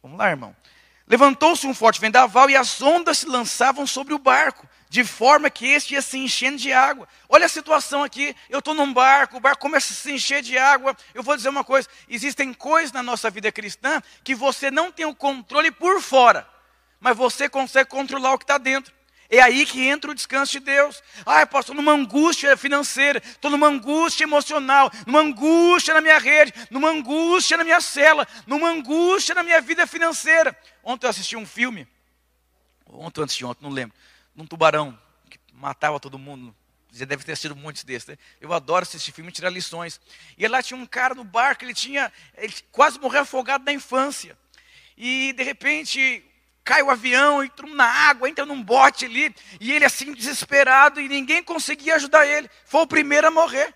Vamos 0.03 0.19
lá, 0.19 0.31
irmão. 0.31 0.57
Levantou-se 1.07 1.67
um 1.67 1.75
forte 1.75 2.01
vendaval 2.01 2.49
e 2.49 2.57
as 2.57 2.81
ondas 2.81 3.19
se 3.19 3.27
lançavam 3.27 3.85
sobre 3.85 4.15
o 4.15 4.19
barco, 4.19 4.69
de 4.89 5.03
forma 5.03 5.51
que 5.51 5.67
este 5.67 5.95
ia 5.95 6.03
se 6.03 6.17
enchendo 6.17 6.57
de 6.57 6.73
água. 6.73 7.09
Olha 7.29 7.47
a 7.47 7.49
situação 7.49 8.05
aqui, 8.05 8.35
eu 8.49 8.61
estou 8.61 8.75
num 8.75 8.93
barco, 8.93 9.37
o 9.37 9.41
barco 9.41 9.61
começa 9.61 9.93
a 9.93 9.97
se 9.97 10.13
encher 10.13 10.41
de 10.41 10.57
água. 10.57 10.97
Eu 11.13 11.23
vou 11.23 11.37
dizer 11.37 11.49
uma 11.49 11.65
coisa: 11.65 11.89
existem 12.09 12.55
coisas 12.55 12.93
na 12.93 13.03
nossa 13.03 13.29
vida 13.29 13.51
cristã 13.51 14.01
que 14.23 14.37
você 14.37 14.71
não 14.71 14.93
tem 14.93 15.05
o 15.05 15.15
controle 15.15 15.73
por 15.73 16.01
fora, 16.01 16.49
mas 17.01 17.17
você 17.17 17.49
consegue 17.49 17.91
controlar 17.91 18.33
o 18.33 18.39
que 18.39 18.45
está 18.45 18.57
dentro. 18.57 18.95
É 19.31 19.41
aí 19.41 19.65
que 19.65 19.81
entra 19.87 20.11
o 20.11 20.15
descanso 20.15 20.51
de 20.51 20.59
Deus. 20.59 21.01
Ah, 21.25 21.47
pastor, 21.47 21.77
numa 21.77 21.93
angústia 21.93 22.57
financeira, 22.57 23.23
estou 23.25 23.49
numa 23.49 23.69
angústia 23.69 24.25
emocional, 24.25 24.91
numa 25.07 25.21
angústia 25.21 25.95
na 25.95 26.01
minha 26.01 26.19
rede, 26.19 26.53
numa 26.69 26.89
angústia 26.89 27.57
na 27.57 27.63
minha 27.63 27.81
cela, 27.81 28.27
numa 28.45 28.69
angústia 28.69 29.33
na 29.33 29.45
minha 29.45 29.61
vida 29.61 29.87
financeira. 29.87 30.57
Ontem 30.83 31.07
eu 31.07 31.11
assisti 31.11 31.37
um 31.37 31.47
filme, 31.47 31.87
ontem 32.89 33.23
antes 33.23 33.37
de 33.37 33.45
ontem, 33.45 33.63
não 33.63 33.71
lembro, 33.71 33.97
num 34.35 34.45
tubarão 34.45 34.99
que 35.31 35.39
matava 35.53 36.01
todo 36.01 36.19
mundo. 36.19 36.53
Já 36.93 37.05
deve 37.05 37.23
ter 37.23 37.37
sido 37.37 37.55
muitos 37.55 37.85
desses. 37.85 38.09
Né? 38.09 38.19
Eu 38.41 38.53
adoro 38.53 38.83
assistir 38.83 39.13
filme 39.13 39.31
e 39.31 39.33
tirar 39.33 39.51
lições. 39.51 40.01
E 40.37 40.49
lá 40.49 40.61
tinha 40.61 40.77
um 40.77 40.85
cara 40.85 41.15
no 41.15 41.23
barco, 41.23 41.65
ele 41.65 41.73
tinha, 41.73 42.13
ele 42.37 42.53
quase 42.73 42.99
morreu 42.99 43.21
afogado 43.21 43.65
na 43.65 43.73
infância. 43.73 44.37
E 44.97 45.33
de 45.35 45.45
repente 45.45 46.25
cai 46.65 46.83
o 46.83 46.91
avião, 46.91 47.43
entrou 47.43 47.75
na 47.75 47.87
água, 47.87 48.29
entra 48.29 48.47
num 48.47 48.63
bote 48.63 49.05
ali, 49.05 49.35
e 49.61 49.73
ele 49.73 49.85
assim 49.85 50.13
desesperado, 50.13 51.01
e 51.01 51.09
ninguém 51.09 51.43
conseguia 51.43 51.97
ajudar 51.97 52.27
ele. 52.27 52.51
Foi 52.65 52.83
o 52.83 52.87
primeiro 52.87 53.27
a 53.27 53.31
morrer. 53.31 53.75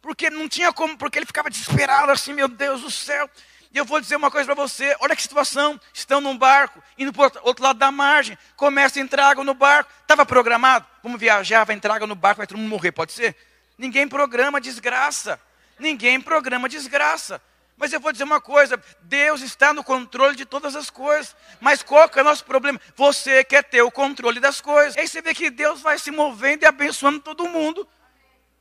Porque 0.00 0.28
não 0.30 0.48
tinha 0.48 0.72
como, 0.72 0.98
porque 0.98 1.18
ele 1.18 1.26
ficava 1.26 1.48
desesperado 1.48 2.10
assim, 2.10 2.32
meu 2.32 2.48
Deus 2.48 2.80
do 2.80 2.90
céu. 2.90 3.30
E 3.72 3.78
eu 3.78 3.84
vou 3.84 4.00
dizer 4.00 4.16
uma 4.16 4.30
coisa 4.30 4.46
para 4.46 4.54
você: 4.54 4.94
olha 5.00 5.16
que 5.16 5.22
situação. 5.22 5.80
Estão 5.94 6.20
num 6.20 6.36
barco, 6.36 6.82
indo 6.98 7.12
para 7.12 7.40
o 7.40 7.46
outro 7.46 7.64
lado 7.64 7.78
da 7.78 7.90
margem, 7.90 8.36
começa 8.56 8.98
a 8.98 9.02
entrar 9.02 9.28
água 9.28 9.44
no 9.44 9.54
barco. 9.54 9.90
Estava 10.02 10.26
programado? 10.26 10.86
Vamos 11.02 11.18
viajar, 11.20 11.64
vai 11.64 11.76
entrar 11.76 11.94
água 11.94 12.06
no 12.06 12.14
barco, 12.14 12.38
vai 12.38 12.46
todo 12.46 12.58
mundo 12.58 12.68
morrer, 12.68 12.92
pode 12.92 13.12
ser? 13.12 13.36
Ninguém 13.78 14.06
programa 14.06 14.60
desgraça. 14.60 15.40
Ninguém 15.78 16.20
programa 16.20 16.68
desgraça. 16.68 17.40
Mas 17.82 17.92
eu 17.92 17.98
vou 17.98 18.12
dizer 18.12 18.22
uma 18.22 18.40
coisa: 18.40 18.80
Deus 19.00 19.42
está 19.42 19.74
no 19.74 19.82
controle 19.82 20.36
de 20.36 20.44
todas 20.44 20.76
as 20.76 20.88
coisas. 20.88 21.34
Mas 21.60 21.82
qual 21.82 22.08
que 22.08 22.16
é 22.16 22.22
o 22.22 22.24
nosso 22.24 22.44
problema? 22.44 22.80
Você 22.94 23.42
quer 23.42 23.64
ter 23.64 23.82
o 23.82 23.90
controle 23.90 24.38
das 24.38 24.60
coisas. 24.60 24.96
Aí 24.96 25.08
você 25.08 25.20
vê 25.20 25.34
que 25.34 25.50
Deus 25.50 25.80
vai 25.80 25.98
se 25.98 26.12
movendo 26.12 26.62
e 26.62 26.66
abençoando 26.66 27.18
todo 27.18 27.48
mundo. 27.48 27.88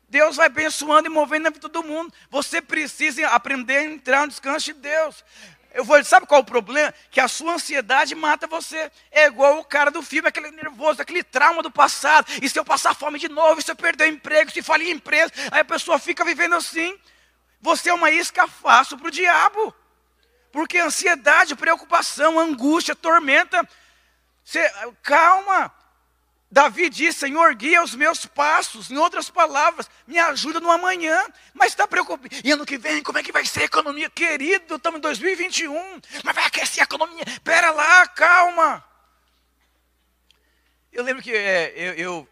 Deus 0.10 0.38
vai 0.38 0.48
abençoando 0.48 1.08
e 1.08 1.10
movendo 1.12 1.46
a 1.46 1.50
vida 1.52 1.60
de 1.60 1.72
todo 1.72 1.88
mundo. 1.88 2.12
Você 2.32 2.64
precisa 2.64 3.28
aprender 3.28 3.78
a 3.78 3.84
entrar 3.84 4.22
no 4.22 4.30
descanso 4.30 4.66
de 4.66 4.74
Deus. 4.74 5.24
Eu 5.72 5.86
vou, 5.86 6.04
sabe 6.04 6.26
qual 6.26 6.40
é 6.40 6.42
o 6.42 6.46
problema? 6.46 6.92
Que 7.12 7.20
a 7.20 7.28
sua 7.28 7.54
ansiedade 7.54 8.16
mata 8.16 8.48
você. 8.48 8.92
É 9.12 9.28
igual 9.28 9.60
o 9.60 9.64
cara 9.64 9.92
do 9.92 10.02
filme, 10.02 10.30
aquele 10.30 10.50
nervoso, 10.50 11.00
aquele 11.00 11.24
trauma 11.24 11.62
do 11.62 11.70
passado. 11.70 12.26
E 12.42 12.50
se 12.50 12.58
eu 12.58 12.66
passar 12.66 12.96
fome 12.96 13.20
de 13.20 13.30
novo, 13.30 13.60
e 13.60 13.64
se 13.64 13.70
eu 13.70 13.76
perder 13.76 14.06
o 14.06 14.14
emprego, 14.14 14.50
se 14.50 14.64
falir 14.64 14.88
a 14.88 14.96
empresa, 14.96 15.32
aí 15.52 15.60
a 15.60 15.66
pessoa 15.66 16.00
fica 16.00 16.26
vivendo 16.26 16.56
assim. 16.56 16.98
Você 17.62 17.90
é 17.90 17.94
uma 17.94 18.10
isca 18.10 18.48
fácil 18.48 18.98
para 18.98 19.08
o 19.08 19.12
diabo. 19.12 19.74
Porque 20.52 20.78
ansiedade, 20.78 21.56
preocupação, 21.56 22.40
angústia, 22.40 22.96
tormenta. 22.96 23.68
Você, 24.44 24.70
calma. 25.02 25.74
Davi 26.52 26.90
diz: 26.90 27.16
Senhor, 27.16 27.56
guia 27.56 27.82
os 27.82 27.96
meus 27.96 28.26
passos. 28.26 28.92
Em 28.92 28.98
outras 28.98 29.30
palavras, 29.30 29.90
me 30.06 30.20
ajuda 30.20 30.60
no 30.60 30.70
amanhã. 30.70 31.26
Mas 31.54 31.72
está 31.72 31.88
preocupado. 31.88 32.28
E 32.44 32.52
ano 32.52 32.66
que 32.66 32.78
vem, 32.78 33.02
como 33.02 33.18
é 33.18 33.24
que 33.24 33.32
vai 33.32 33.46
ser 33.46 33.62
a 33.62 33.66
economia? 33.66 34.10
Querido, 34.10 34.76
estamos 34.76 34.98
em 34.98 35.02
2021. 35.02 36.02
Mas 36.24 36.36
vai 36.36 36.46
aquecer 36.46 36.82
a 36.82 36.84
economia. 36.84 37.24
Pera 37.44 37.72
lá, 37.72 38.06
calma. 38.08 38.84
Eu 40.92 41.06
lembro 41.06 41.24
que 41.24 41.32
é, 41.32 41.72
eu, 41.74 41.94
eu 41.94 42.30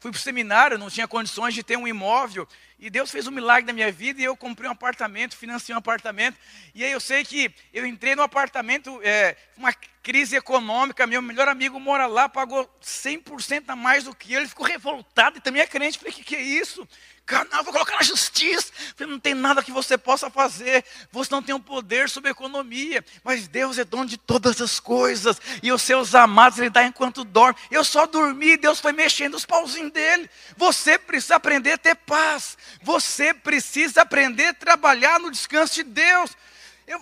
fui 0.00 0.10
para 0.10 0.18
o 0.18 0.20
seminário, 0.20 0.76
não 0.76 0.90
tinha 0.90 1.06
condições 1.06 1.54
de 1.54 1.62
ter 1.62 1.76
um 1.76 1.86
imóvel. 1.86 2.48
E 2.82 2.88
Deus 2.88 3.10
fez 3.10 3.26
um 3.26 3.30
milagre 3.30 3.66
na 3.66 3.74
minha 3.74 3.92
vida 3.92 4.22
e 4.22 4.24
eu 4.24 4.34
comprei 4.34 4.66
um 4.66 4.72
apartamento, 4.72 5.36
financei 5.36 5.74
um 5.74 5.78
apartamento. 5.78 6.38
E 6.74 6.82
aí 6.82 6.90
eu 6.90 6.98
sei 6.98 7.22
que 7.22 7.54
eu 7.74 7.84
entrei 7.84 8.16
no 8.16 8.22
apartamento, 8.22 8.98
é, 9.02 9.36
uma 9.54 9.70
crise 10.02 10.34
econômica, 10.34 11.06
meu 11.06 11.20
melhor 11.20 11.46
amigo 11.46 11.78
mora 11.78 12.06
lá, 12.06 12.26
pagou 12.26 12.64
100% 12.82 13.64
a 13.68 13.76
mais 13.76 14.04
do 14.04 14.14
que 14.14 14.32
ele, 14.32 14.48
ficou 14.48 14.64
revoltado 14.64 15.36
e 15.36 15.42
também 15.42 15.60
é 15.60 15.66
crente. 15.66 15.98
Falei, 15.98 16.10
o 16.10 16.16
que, 16.16 16.24
que 16.24 16.34
é 16.34 16.42
isso? 16.42 16.88
Canal, 17.30 17.62
vou 17.62 17.72
colocar 17.72 17.94
na 17.94 18.02
justiça. 18.02 18.72
Não 18.98 19.20
tem 19.20 19.34
nada 19.34 19.62
que 19.62 19.70
você 19.70 19.96
possa 19.96 20.28
fazer. 20.28 20.84
Você 21.12 21.30
não 21.30 21.40
tem 21.40 21.54
o 21.54 21.58
um 21.58 21.60
poder 21.60 22.10
sobre 22.10 22.28
a 22.28 22.32
economia. 22.32 23.04
Mas 23.22 23.46
Deus 23.46 23.78
é 23.78 23.84
dono 23.84 24.06
de 24.06 24.16
todas 24.16 24.60
as 24.60 24.80
coisas. 24.80 25.40
E 25.62 25.70
os 25.70 25.80
seus 25.80 26.12
amados 26.12 26.58
Ele 26.58 26.68
dá 26.68 26.82
enquanto 26.82 27.22
dorme. 27.22 27.56
Eu 27.70 27.84
só 27.84 28.04
dormi, 28.04 28.56
Deus 28.56 28.80
foi 28.80 28.90
mexendo 28.90 29.36
os 29.36 29.46
pauzinhos 29.46 29.92
dele. 29.92 30.28
Você 30.56 30.98
precisa 30.98 31.36
aprender 31.36 31.74
a 31.74 31.78
ter 31.78 31.94
paz. 31.94 32.58
Você 32.82 33.32
precisa 33.32 34.02
aprender 34.02 34.46
a 34.46 34.54
trabalhar 34.54 35.20
no 35.20 35.30
descanso 35.30 35.74
de 35.74 35.84
Deus. 35.84 36.36
Eu, 36.84 37.00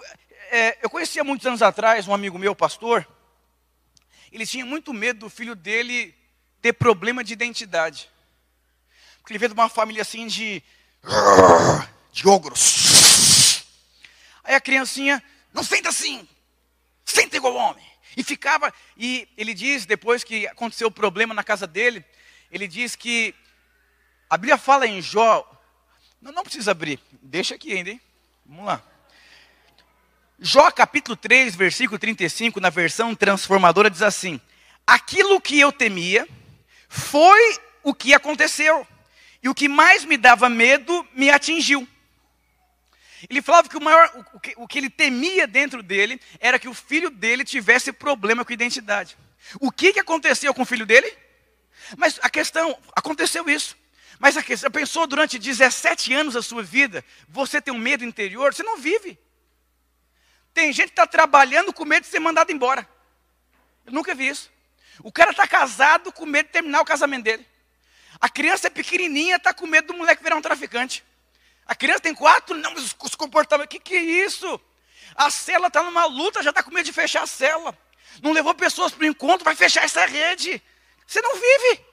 é, 0.50 0.76
eu 0.82 0.90
conhecia 0.90 1.24
muitos 1.24 1.46
anos 1.46 1.62
atrás 1.62 2.06
um 2.06 2.12
amigo 2.12 2.38
meu, 2.38 2.54
pastor. 2.54 3.08
Ele 4.30 4.44
tinha 4.44 4.66
muito 4.66 4.92
medo 4.92 5.20
do 5.20 5.30
filho 5.30 5.54
dele 5.54 6.14
ter 6.60 6.74
problema 6.74 7.24
de 7.24 7.32
identidade. 7.32 8.10
Ele 9.32 9.38
veio 9.38 9.50
de 9.50 9.54
uma 9.54 9.68
família 9.68 10.02
assim 10.02 10.26
de. 10.26 10.62
de 12.12 12.28
ogros. 12.28 13.64
Aí 14.42 14.54
a 14.54 14.60
criancinha, 14.60 15.22
não 15.52 15.62
senta 15.62 15.90
assim, 15.90 16.26
senta 17.04 17.36
igual 17.36 17.54
homem. 17.54 17.84
E 18.16 18.24
ficava, 18.24 18.72
e 18.96 19.28
ele 19.36 19.54
diz, 19.54 19.86
depois 19.86 20.24
que 20.24 20.46
aconteceu 20.46 20.88
o 20.88 20.90
problema 20.90 21.34
na 21.34 21.44
casa 21.44 21.66
dele, 21.66 22.04
ele 22.50 22.66
diz 22.66 22.96
que 22.96 23.34
a 24.28 24.36
Bíblia 24.36 24.56
fala 24.58 24.86
em 24.86 25.00
Jó. 25.00 25.48
Não, 26.20 26.32
não 26.32 26.42
precisa 26.42 26.70
abrir, 26.70 26.98
deixa 27.22 27.54
aqui 27.54 27.72
ainda, 27.72 27.90
hein? 27.90 28.00
Vamos 28.44 28.64
lá. 28.64 28.82
Jó 30.40 30.70
capítulo 30.70 31.16
3, 31.16 31.54
versículo 31.54 31.98
35, 31.98 32.60
na 32.60 32.70
versão 32.70 33.14
transformadora, 33.14 33.90
diz 33.90 34.02
assim: 34.02 34.40
Aquilo 34.86 35.40
que 35.40 35.60
eu 35.60 35.70
temia 35.70 36.26
foi 36.88 37.58
o 37.82 37.92
que 37.92 38.14
aconteceu. 38.14 38.86
E 39.42 39.48
o 39.48 39.54
que 39.54 39.68
mais 39.68 40.04
me 40.04 40.16
dava 40.16 40.48
medo 40.48 41.06
me 41.14 41.30
atingiu. 41.30 41.86
Ele 43.28 43.42
falava 43.42 43.68
que 43.68 43.76
o 43.76 43.80
maior, 43.80 44.26
o 44.32 44.40
que, 44.40 44.54
o 44.56 44.68
que 44.68 44.78
ele 44.78 44.90
temia 44.90 45.46
dentro 45.46 45.82
dele 45.82 46.20
era 46.38 46.58
que 46.58 46.68
o 46.68 46.74
filho 46.74 47.10
dele 47.10 47.44
tivesse 47.44 47.92
problema 47.92 48.44
com 48.44 48.52
identidade. 48.52 49.16
O 49.60 49.72
que, 49.72 49.92
que 49.92 50.00
aconteceu 50.00 50.52
com 50.54 50.62
o 50.62 50.66
filho 50.66 50.86
dele? 50.86 51.12
Mas 51.96 52.18
a 52.22 52.30
questão, 52.30 52.78
aconteceu 52.94 53.48
isso. 53.48 53.76
Mas 54.18 54.36
a 54.36 54.42
questão, 54.42 54.70
pensou 54.70 55.06
durante 55.06 55.38
17 55.38 56.12
anos 56.12 56.34
da 56.34 56.42
sua 56.42 56.62
vida, 56.62 57.04
você 57.28 57.60
tem 57.60 57.72
um 57.72 57.78
medo 57.78 58.04
interior, 58.04 58.52
você 58.52 58.62
não 58.62 58.76
vive. 58.76 59.18
Tem 60.52 60.72
gente 60.72 60.86
que 60.86 60.92
está 60.92 61.06
trabalhando 61.06 61.72
com 61.72 61.84
medo 61.84 62.02
de 62.02 62.08
ser 62.08 62.18
mandado 62.18 62.50
embora. 62.50 62.88
Eu 63.86 63.92
nunca 63.92 64.14
vi 64.14 64.28
isso. 64.28 64.50
O 65.02 65.12
cara 65.12 65.30
está 65.30 65.46
casado 65.46 66.12
com 66.12 66.26
medo 66.26 66.46
de 66.46 66.52
terminar 66.52 66.80
o 66.80 66.84
casamento 66.84 67.24
dele. 67.24 67.46
A 68.20 68.28
criança 68.28 68.66
é 68.66 68.70
pequenininha, 68.70 69.36
está 69.36 69.54
com 69.54 69.66
medo 69.66 69.88
do 69.88 69.94
moleque 69.94 70.22
virar 70.22 70.36
um 70.36 70.42
traficante. 70.42 71.04
A 71.66 71.74
criança 71.74 72.00
tem 72.00 72.14
quatro, 72.14 72.56
não, 72.56 72.72
mas 72.72 72.96
os 73.00 73.14
comportamentos, 73.14 73.66
o 73.66 73.68
que, 73.68 73.78
que 73.78 73.94
é 73.94 74.00
isso? 74.00 74.60
A 75.14 75.30
cela 75.30 75.68
está 75.68 75.82
numa 75.82 76.06
luta, 76.06 76.42
já 76.42 76.50
está 76.50 76.62
com 76.62 76.72
medo 76.72 76.86
de 76.86 76.92
fechar 76.92 77.22
a 77.22 77.26
cela. 77.26 77.76
Não 78.22 78.32
levou 78.32 78.54
pessoas 78.54 78.92
para 78.92 79.04
o 79.04 79.06
encontro, 79.06 79.44
vai 79.44 79.54
fechar 79.54 79.84
essa 79.84 80.04
rede. 80.06 80.62
Você 81.06 81.20
não 81.20 81.34
vive. 81.34 81.84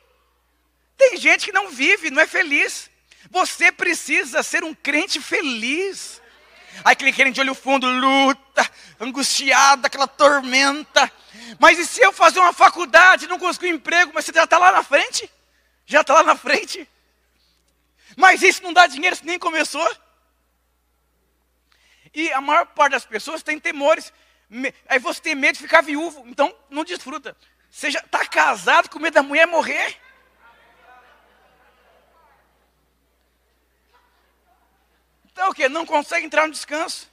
Tem 0.98 1.18
gente 1.18 1.46
que 1.46 1.52
não 1.52 1.70
vive, 1.70 2.10
não 2.10 2.22
é 2.22 2.28
feliz. 2.28 2.90
Você 3.30 3.72
precisa 3.72 4.42
ser 4.44 4.64
um 4.64 4.74
crente 4.74 5.20
feliz. 5.20 6.22
Aí 6.84 6.94
aquele 6.94 7.14
crente 7.14 7.36
de 7.36 7.42
olho 7.42 7.56
fundo, 7.56 7.88
luta, 7.88 8.70
angustiado, 9.00 9.86
aquela 9.86 10.08
tormenta. 10.08 11.12
Mas 11.60 11.78
e 11.78 11.86
se 11.86 12.02
eu 12.02 12.12
fazer 12.12 12.40
uma 12.40 12.54
faculdade, 12.54 13.28
não 13.28 13.40
conseguir 13.40 13.68
um 13.68 13.76
emprego, 13.76 14.12
mas 14.14 14.26
você 14.26 14.32
já 14.34 14.44
está 14.44 14.58
lá 14.58 14.72
na 14.72 14.84
frente? 14.84 15.30
Já 15.86 16.02
está 16.02 16.16
lá 16.16 16.24
na 16.24 16.36
frente. 16.36 16.88
Mas 18.16 18.42
isso 18.42 18.64
não 18.64 18.74
dá 18.74 18.88
dinheiro, 18.88 19.16
isso 19.16 19.26
nem 19.26 19.38
começou. 19.38 19.88
E 22.14 22.32
a 22.32 22.40
maior 22.40 22.66
parte 22.68 22.94
das 22.94 23.06
pessoas 23.06 23.44
tem 23.44 23.60
temores. 23.60 24.14
Aí 24.88 25.00
você 25.00 25.22
tem 25.22 25.36
medo 25.36 25.56
de 25.56 25.64
ficar 25.64 25.82
viúvo, 25.82 26.24
então 26.28 26.56
não 26.70 26.84
desfruta. 26.84 27.36
Você 27.70 27.92
já 27.92 28.00
está 28.00 28.26
casado 28.26 28.90
com 28.90 29.00
medo 29.00 29.16
da 29.16 29.24
mulher 29.24 29.46
morrer. 29.46 30.00
Então 35.26 35.50
o 35.50 35.54
que? 35.54 35.68
Não 35.68 35.86
consegue 35.86 36.26
entrar 36.26 36.48
no 36.48 36.54
descanso. 36.54 37.12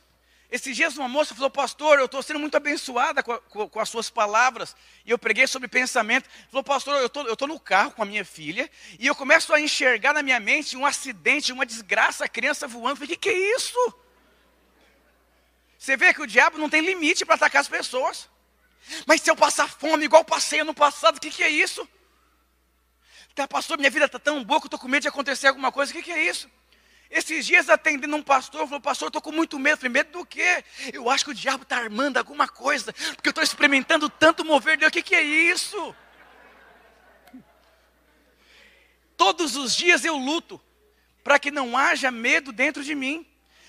Esses 0.52 0.76
dias 0.76 0.98
uma 0.98 1.08
moça 1.08 1.34
falou, 1.34 1.48
pastor, 1.48 1.98
eu 1.98 2.04
estou 2.04 2.22
sendo 2.22 2.38
muito 2.38 2.54
abençoada 2.54 3.22
com, 3.22 3.32
a, 3.32 3.38
com, 3.40 3.80
as 3.80 3.88
suas 3.88 4.10
palavras. 4.10 4.76
E 5.06 5.10
eu 5.10 5.18
preguei 5.18 5.46
sobre 5.46 5.66
pensamento. 5.66 6.28
Falou, 6.50 6.62
pastor, 6.62 7.00
eu 7.00 7.08
tô, 7.08 7.26
estou 7.26 7.48
no 7.48 7.58
carro 7.58 7.92
com 7.92 8.02
a 8.02 8.04
minha 8.04 8.22
filha. 8.22 8.70
E 8.98 9.06
eu 9.06 9.14
começo 9.14 9.54
a 9.54 9.58
enxergar 9.58 10.12
na 10.12 10.22
minha 10.22 10.38
mente 10.38 10.76
um 10.76 10.84
acidente, 10.84 11.52
uma 11.52 11.64
desgraça, 11.64 12.26
a 12.26 12.28
criança 12.28 12.68
voando. 12.68 12.90
Eu 12.90 12.96
falei, 12.96 13.14
o 13.14 13.18
que, 13.18 13.30
que 13.30 13.30
é 13.30 13.56
isso? 13.56 13.94
Você 15.78 15.96
vê 15.96 16.12
que 16.12 16.20
o 16.20 16.26
diabo 16.26 16.58
não 16.58 16.68
tem 16.68 16.82
limite 16.82 17.24
para 17.24 17.36
atacar 17.36 17.62
as 17.62 17.68
pessoas. 17.68 18.28
Mas 19.06 19.22
se 19.22 19.30
eu 19.30 19.34
passar 19.34 19.70
fome, 19.70 20.04
igual 20.04 20.22
passei 20.22 20.60
ano 20.60 20.74
passado, 20.74 21.16
o 21.16 21.20
que, 21.20 21.30
que 21.30 21.42
é 21.42 21.48
isso? 21.48 21.88
Tá, 23.34 23.48
pastor, 23.48 23.78
minha 23.78 23.90
vida 23.90 24.04
está 24.04 24.18
tão 24.18 24.44
boa 24.44 24.60
que 24.60 24.66
eu 24.66 24.68
estou 24.68 24.78
com 24.78 24.86
medo 24.86 25.00
de 25.00 25.08
acontecer 25.08 25.46
alguma 25.46 25.72
coisa. 25.72 25.90
O 25.90 25.94
que, 25.94 26.02
que 26.02 26.12
é 26.12 26.22
isso? 26.22 26.46
Esses 27.12 27.44
dias 27.44 27.68
atendendo 27.68 28.16
um 28.16 28.22
pastor, 28.22 28.64
falou, 28.66 28.80
pastor, 28.80 29.06
eu 29.06 29.08
estou 29.10 29.20
com 29.20 29.30
muito 29.30 29.58
medo. 29.58 29.76
Falei, 29.76 29.92
medo 29.92 30.12
do 30.12 30.24
quê? 30.24 30.64
Eu 30.94 31.10
acho 31.10 31.26
que 31.26 31.30
o 31.30 31.34
diabo 31.34 31.62
está 31.62 31.76
armando 31.76 32.16
alguma 32.16 32.48
coisa, 32.48 32.90
porque 32.90 33.28
eu 33.28 33.32
estou 33.32 33.44
experimentando 33.44 34.08
tanto 34.08 34.42
mover 34.42 34.78
Deus. 34.78 34.88
O 34.88 34.92
que, 34.92 35.02
que 35.02 35.14
é 35.14 35.22
isso? 35.22 35.94
Todos 39.14 39.56
os 39.56 39.76
dias 39.76 40.06
eu 40.06 40.16
luto 40.16 40.58
para 41.22 41.38
que 41.38 41.50
não 41.50 41.76
haja 41.76 42.10
medo 42.10 42.50
dentro 42.50 42.82
de 42.82 42.94
mim. 42.94 43.26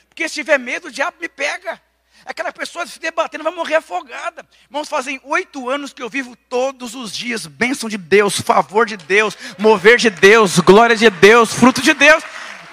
Porque 0.07 0.29
se 0.29 0.35
tiver 0.35 0.57
medo, 0.57 0.87
o 0.87 0.91
diabo 0.91 1.17
me 1.19 1.27
pega. 1.27 1.81
Aquela 2.25 2.53
pessoa 2.53 2.87
se 2.87 2.97
debatendo 2.97 3.43
vai 3.43 3.53
morrer 3.53 3.75
afogada. 3.75 4.47
Irmãos, 4.69 4.87
fazem 4.87 5.19
oito 5.25 5.69
anos 5.69 5.91
que 5.91 6.01
eu 6.01 6.09
vivo 6.09 6.33
todos 6.47 6.95
os 6.95 7.13
dias. 7.13 7.45
Bênção 7.45 7.89
de 7.89 7.97
Deus, 7.97 8.39
favor 8.39 8.85
de 8.85 8.95
Deus, 8.95 9.37
mover 9.59 9.97
de 9.97 10.09
Deus, 10.09 10.59
glória 10.59 10.95
de 10.95 11.09
Deus, 11.09 11.53
fruto 11.53 11.81
de 11.81 11.93
Deus. 11.93 12.23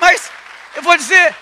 Mas 0.00 0.30
eu 0.74 0.82
vou 0.82 0.96
dizer, 0.96 1.36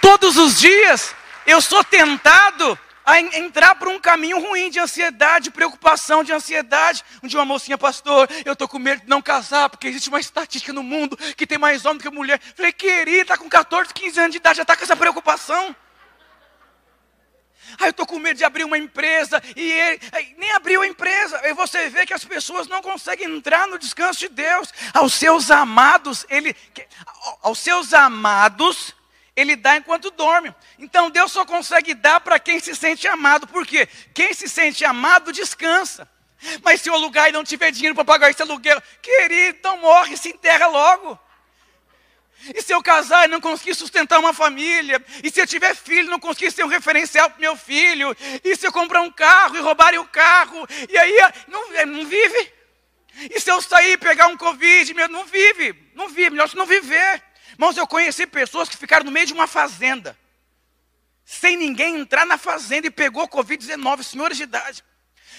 todos 0.00 0.36
os 0.36 0.58
dias 0.58 1.14
eu 1.46 1.60
sou 1.60 1.82
tentado 1.84 2.78
a 3.08 3.18
entrar 3.20 3.74
por 3.76 3.88
um 3.88 3.98
caminho 3.98 4.38
ruim 4.38 4.68
de 4.68 4.78
ansiedade, 4.78 5.50
preocupação, 5.50 6.22
de 6.22 6.30
ansiedade. 6.30 7.02
Um 7.22 7.26
dia 7.26 7.38
uma 7.38 7.46
mocinha, 7.46 7.78
pastor, 7.78 8.28
eu 8.44 8.52
estou 8.52 8.68
com 8.68 8.78
medo 8.78 9.00
de 9.00 9.08
não 9.08 9.22
casar, 9.22 9.70
porque 9.70 9.88
existe 9.88 10.10
uma 10.10 10.20
estatística 10.20 10.74
no 10.74 10.82
mundo 10.82 11.16
que 11.34 11.46
tem 11.46 11.56
mais 11.56 11.86
homem 11.86 11.96
do 11.96 12.02
que 12.02 12.10
mulher. 12.10 12.38
Falei, 12.54 12.70
querida, 12.70 13.22
está 13.22 13.38
com 13.38 13.48
14, 13.48 13.94
15 13.94 14.20
anos 14.20 14.32
de 14.32 14.36
idade, 14.36 14.58
já 14.58 14.62
está 14.62 14.76
com 14.76 14.84
essa 14.84 14.94
preocupação. 14.94 15.74
Aí 17.78 17.86
eu 17.86 17.90
estou 17.90 18.06
com 18.06 18.18
medo 18.18 18.36
de 18.36 18.44
abrir 18.44 18.64
uma 18.64 18.78
empresa, 18.78 19.42
e 19.56 19.70
ele, 19.70 20.00
nem 20.36 20.50
abriu 20.52 20.82
a 20.82 20.86
empresa. 20.86 21.40
E 21.44 21.52
você 21.54 21.88
vê 21.88 22.06
que 22.06 22.14
as 22.14 22.24
pessoas 22.24 22.66
não 22.68 22.80
conseguem 22.80 23.36
entrar 23.36 23.66
no 23.66 23.78
descanso 23.78 24.20
de 24.20 24.28
Deus. 24.28 24.72
Aos 24.94 25.14
seus 25.14 25.50
amados, 25.50 26.24
ele, 26.28 26.54
aos 27.42 27.58
seus 27.58 27.92
amados, 27.92 28.94
ele 29.36 29.54
dá 29.54 29.76
enquanto 29.76 30.10
dorme. 30.10 30.54
Então 30.78 31.10
Deus 31.10 31.30
só 31.30 31.44
consegue 31.44 31.94
dar 31.94 32.20
para 32.20 32.38
quem 32.38 32.58
se 32.58 32.74
sente 32.74 33.06
amado. 33.06 33.46
Por 33.46 33.66
quê? 33.66 33.88
Quem 34.12 34.34
se 34.34 34.48
sente 34.48 34.84
amado 34.84 35.32
descansa. 35.32 36.08
Mas 36.62 36.80
se 36.80 36.90
o 36.90 36.94
alugar 36.94 37.28
e 37.28 37.32
não 37.32 37.44
tiver 37.44 37.70
dinheiro 37.70 37.94
para 37.94 38.04
pagar 38.04 38.30
esse 38.30 38.42
aluguel, 38.42 38.80
querido, 39.02 39.58
então 39.58 39.78
morre, 39.78 40.16
se 40.16 40.30
enterra 40.30 40.66
logo. 40.66 41.18
E 42.54 42.62
se 42.62 42.72
eu 42.72 42.82
casar 42.82 43.26
e 43.26 43.30
não 43.30 43.40
conseguir 43.40 43.74
sustentar 43.74 44.18
uma 44.18 44.32
família? 44.32 45.04
E 45.22 45.30
se 45.30 45.40
eu 45.40 45.46
tiver 45.46 45.74
filho 45.74 46.06
e 46.06 46.10
não 46.10 46.20
conseguir 46.20 46.50
ser 46.50 46.64
um 46.64 46.68
referencial 46.68 47.28
para 47.28 47.40
meu 47.40 47.56
filho? 47.56 48.16
E 48.44 48.56
se 48.56 48.66
eu 48.66 48.72
comprar 48.72 49.02
um 49.02 49.10
carro 49.10 49.56
e 49.56 49.60
roubarem 49.60 49.98
o 49.98 50.06
carro? 50.06 50.66
E 50.88 50.96
aí 50.96 51.16
não, 51.48 51.74
é, 51.74 51.84
não 51.84 52.06
vive? 52.06 52.52
E 53.30 53.40
se 53.40 53.50
eu 53.50 53.60
sair 53.60 53.92
e 53.92 53.98
pegar 53.98 54.28
um 54.28 54.36
Covid? 54.36 54.94
Não 55.08 55.24
vive, 55.24 55.74
não 55.94 56.08
vive, 56.08 56.30
melhor 56.30 56.48
se 56.48 56.56
não 56.56 56.66
viver. 56.66 57.22
Irmãos, 57.52 57.76
eu 57.76 57.86
conheci 57.86 58.26
pessoas 58.26 58.68
que 58.68 58.76
ficaram 58.76 59.04
no 59.04 59.10
meio 59.10 59.26
de 59.26 59.32
uma 59.32 59.48
fazenda, 59.48 60.16
sem 61.24 61.56
ninguém 61.56 61.96
entrar 61.96 62.24
na 62.24 62.38
fazenda 62.38 62.86
e 62.86 62.90
pegou 62.90 63.26
Covid-19, 63.28 64.02
senhores 64.04 64.36
de 64.36 64.44
idade. 64.44 64.84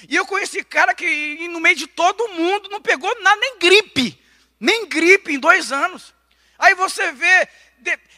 E 0.08 0.16
eu 0.16 0.26
conheci 0.26 0.64
cara 0.64 0.94
que 0.94 1.48
no 1.48 1.62
meio 1.62 1.76
de 1.76 1.88
todo 1.88 2.28
mundo 2.30 2.70
não 2.70 2.82
pegou 2.82 3.10
nada, 3.22 3.40
nem 3.40 3.58
gripe, 3.58 4.22
nem 4.60 4.86
gripe 4.86 5.34
em 5.34 5.40
dois 5.40 5.72
anos. 5.72 6.14
Aí 6.60 6.76
você 6.76 7.14
vê, 7.14 7.48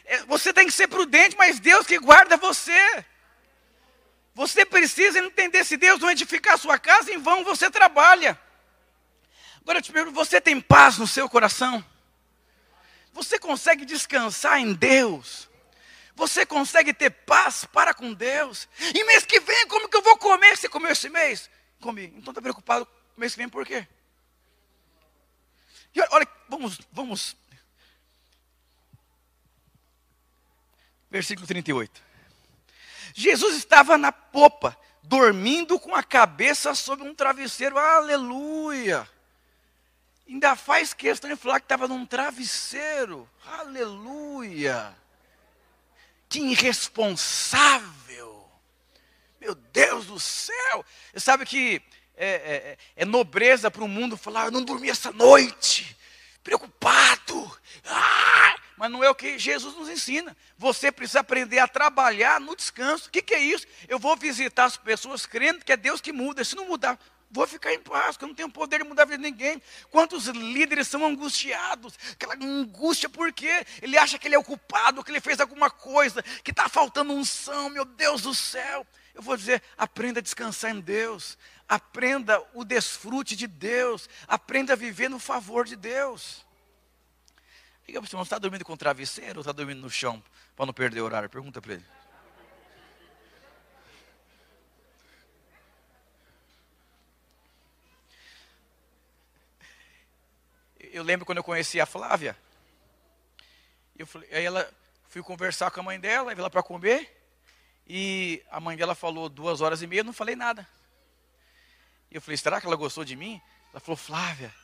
é, 0.04 0.24
você 0.26 0.52
tem 0.52 0.66
que 0.66 0.72
ser 0.72 0.88
prudente, 0.88 1.36
mas 1.38 1.60
Deus 1.60 1.86
que 1.86 1.98
guarda 1.98 2.36
você. 2.36 3.04
Você 4.34 4.66
precisa 4.66 5.20
entender, 5.20 5.64
se 5.64 5.76
Deus 5.76 6.00
não 6.00 6.10
edificar 6.10 6.54
a 6.54 6.58
sua 6.58 6.78
casa, 6.78 7.12
em 7.12 7.18
vão 7.18 7.44
você 7.44 7.70
trabalha. 7.70 8.38
Agora 9.60 9.78
eu 9.78 9.82
te 9.82 9.92
pergunto, 9.92 10.14
você 10.14 10.40
tem 10.40 10.60
paz 10.60 10.98
no 10.98 11.06
seu 11.06 11.28
coração? 11.28 11.84
Você 13.12 13.38
consegue 13.38 13.84
descansar 13.84 14.58
em 14.58 14.72
Deus? 14.72 15.48
Você 16.16 16.44
consegue 16.44 16.92
ter 16.92 17.10
paz 17.10 17.64
para 17.64 17.94
com 17.94 18.12
Deus? 18.12 18.68
E 18.94 19.04
mês 19.04 19.24
que 19.24 19.38
vem, 19.38 19.66
como 19.68 19.88
que 19.88 19.96
eu 19.96 20.02
vou 20.02 20.16
comer? 20.16 20.56
Você 20.56 20.68
comeu 20.68 20.90
esse 20.90 21.08
mês? 21.08 21.48
Comi. 21.80 22.12
Então 22.16 22.32
está 22.32 22.42
preocupado 22.42 22.88
mês 23.16 23.32
que 23.32 23.38
vem 23.38 23.48
por 23.48 23.64
quê? 23.64 23.86
E 25.94 26.00
olha, 26.10 26.26
vamos, 26.48 26.80
vamos. 26.90 27.36
Versículo 31.12 31.46
38. 31.46 32.02
Jesus 33.12 33.56
estava 33.56 33.98
na 33.98 34.10
popa, 34.10 34.74
dormindo 35.02 35.78
com 35.78 35.94
a 35.94 36.02
cabeça 36.02 36.74
sobre 36.74 37.06
um 37.06 37.14
travesseiro. 37.14 37.76
Aleluia! 37.76 39.06
Ainda 40.26 40.56
faz 40.56 40.94
questão 40.94 41.28
de 41.28 41.36
falar 41.36 41.60
que 41.60 41.66
estava 41.66 41.86
num 41.86 42.06
travesseiro. 42.06 43.28
Aleluia! 43.44 44.96
Que 46.30 46.40
irresponsável! 46.40 48.50
Meu 49.38 49.54
Deus 49.54 50.06
do 50.06 50.18
céu! 50.18 50.82
Você 51.12 51.20
sabe 51.20 51.44
que 51.44 51.82
é, 52.16 52.26
é, 52.26 52.78
é 52.96 53.04
nobreza 53.04 53.70
para 53.70 53.84
o 53.84 53.88
mundo 53.88 54.16
falar, 54.16 54.46
eu 54.46 54.50
não 54.50 54.64
dormi 54.64 54.88
essa 54.88 55.12
noite, 55.12 55.94
preocupado. 56.42 57.60
Ah! 57.84 58.51
Mas 58.82 58.90
não 58.90 59.04
é 59.04 59.08
o 59.08 59.14
que 59.14 59.38
Jesus 59.38 59.76
nos 59.76 59.88
ensina. 59.88 60.36
Você 60.58 60.90
precisa 60.90 61.20
aprender 61.20 61.60
a 61.60 61.68
trabalhar 61.68 62.40
no 62.40 62.56
descanso. 62.56 63.06
O 63.06 63.12
que, 63.12 63.22
que 63.22 63.32
é 63.32 63.38
isso? 63.38 63.64
Eu 63.86 63.96
vou 63.96 64.16
visitar 64.16 64.64
as 64.64 64.76
pessoas 64.76 65.24
crendo 65.24 65.64
que 65.64 65.70
é 65.70 65.76
Deus 65.76 66.00
que 66.00 66.12
muda. 66.12 66.42
Se 66.42 66.56
não 66.56 66.66
mudar, 66.66 66.98
vou 67.30 67.46
ficar 67.46 67.72
em 67.72 67.78
paz, 67.78 68.16
porque 68.16 68.24
eu 68.24 68.28
não 68.30 68.34
tenho 68.34 68.50
poder 68.50 68.78
de 68.78 68.88
mudar 68.88 69.04
a 69.04 69.06
vida 69.06 69.18
de 69.18 69.22
ninguém. 69.22 69.62
Quantos 69.88 70.26
líderes 70.26 70.88
são 70.88 71.06
angustiados? 71.06 71.96
Aquela 72.10 72.34
angústia 72.34 73.08
porque 73.08 73.64
ele 73.80 73.96
acha 73.96 74.18
que 74.18 74.26
ele 74.26 74.34
é 74.34 74.38
o 74.40 74.42
culpado, 74.42 75.04
que 75.04 75.12
ele 75.12 75.20
fez 75.20 75.38
alguma 75.38 75.70
coisa, 75.70 76.20
que 76.42 76.50
está 76.50 76.68
faltando 76.68 77.12
unção, 77.12 77.70
meu 77.70 77.84
Deus 77.84 78.22
do 78.22 78.34
céu. 78.34 78.84
Eu 79.14 79.22
vou 79.22 79.36
dizer, 79.36 79.62
aprenda 79.78 80.18
a 80.18 80.22
descansar 80.24 80.72
em 80.72 80.80
Deus, 80.80 81.38
aprenda 81.68 82.44
o 82.52 82.64
desfrute 82.64 83.36
de 83.36 83.46
Deus, 83.46 84.10
aprenda 84.26 84.72
a 84.72 84.76
viver 84.76 85.08
no 85.08 85.20
favor 85.20 85.66
de 85.66 85.76
Deus. 85.76 86.44
Diga 87.86 88.00
para 88.00 88.08
você, 88.08 88.16
você 88.16 88.22
está 88.22 88.38
dormindo 88.38 88.64
com 88.64 88.76
travesseiro 88.76 89.38
ou 89.38 89.40
está 89.40 89.52
dormindo 89.52 89.80
no 89.80 89.90
chão 89.90 90.22
para 90.56 90.66
não 90.66 90.72
perder 90.72 91.00
o 91.00 91.04
horário? 91.04 91.28
Pergunta 91.28 91.60
para 91.60 91.74
ele. 91.74 91.84
Eu 100.92 101.02
lembro 101.02 101.24
quando 101.24 101.38
eu 101.38 101.44
conheci 101.44 101.80
a 101.80 101.86
Flávia, 101.86 102.36
eu 103.98 104.06
falei, 104.06 104.28
aí 104.30 104.44
ela 104.44 104.70
fui 105.08 105.22
conversar 105.22 105.70
com 105.70 105.80
a 105.80 105.82
mãe 105.82 105.98
dela, 105.98 106.34
veio 106.34 106.42
lá 106.42 106.50
para 106.50 106.62
comer, 106.62 107.10
e 107.86 108.42
a 108.50 108.60
mãe 108.60 108.76
dela 108.76 108.94
falou 108.94 109.28
duas 109.28 109.62
horas 109.62 109.80
e 109.80 109.86
meia, 109.86 110.04
não 110.04 110.12
falei 110.12 110.36
nada. 110.36 110.68
E 112.10 112.16
eu 112.16 112.20
falei, 112.20 112.36
será 112.36 112.60
que 112.60 112.66
ela 112.66 112.76
gostou 112.76 113.04
de 113.04 113.16
mim? 113.16 113.40
Ela 113.70 113.80
falou, 113.80 113.96
Flávia, 113.96 114.54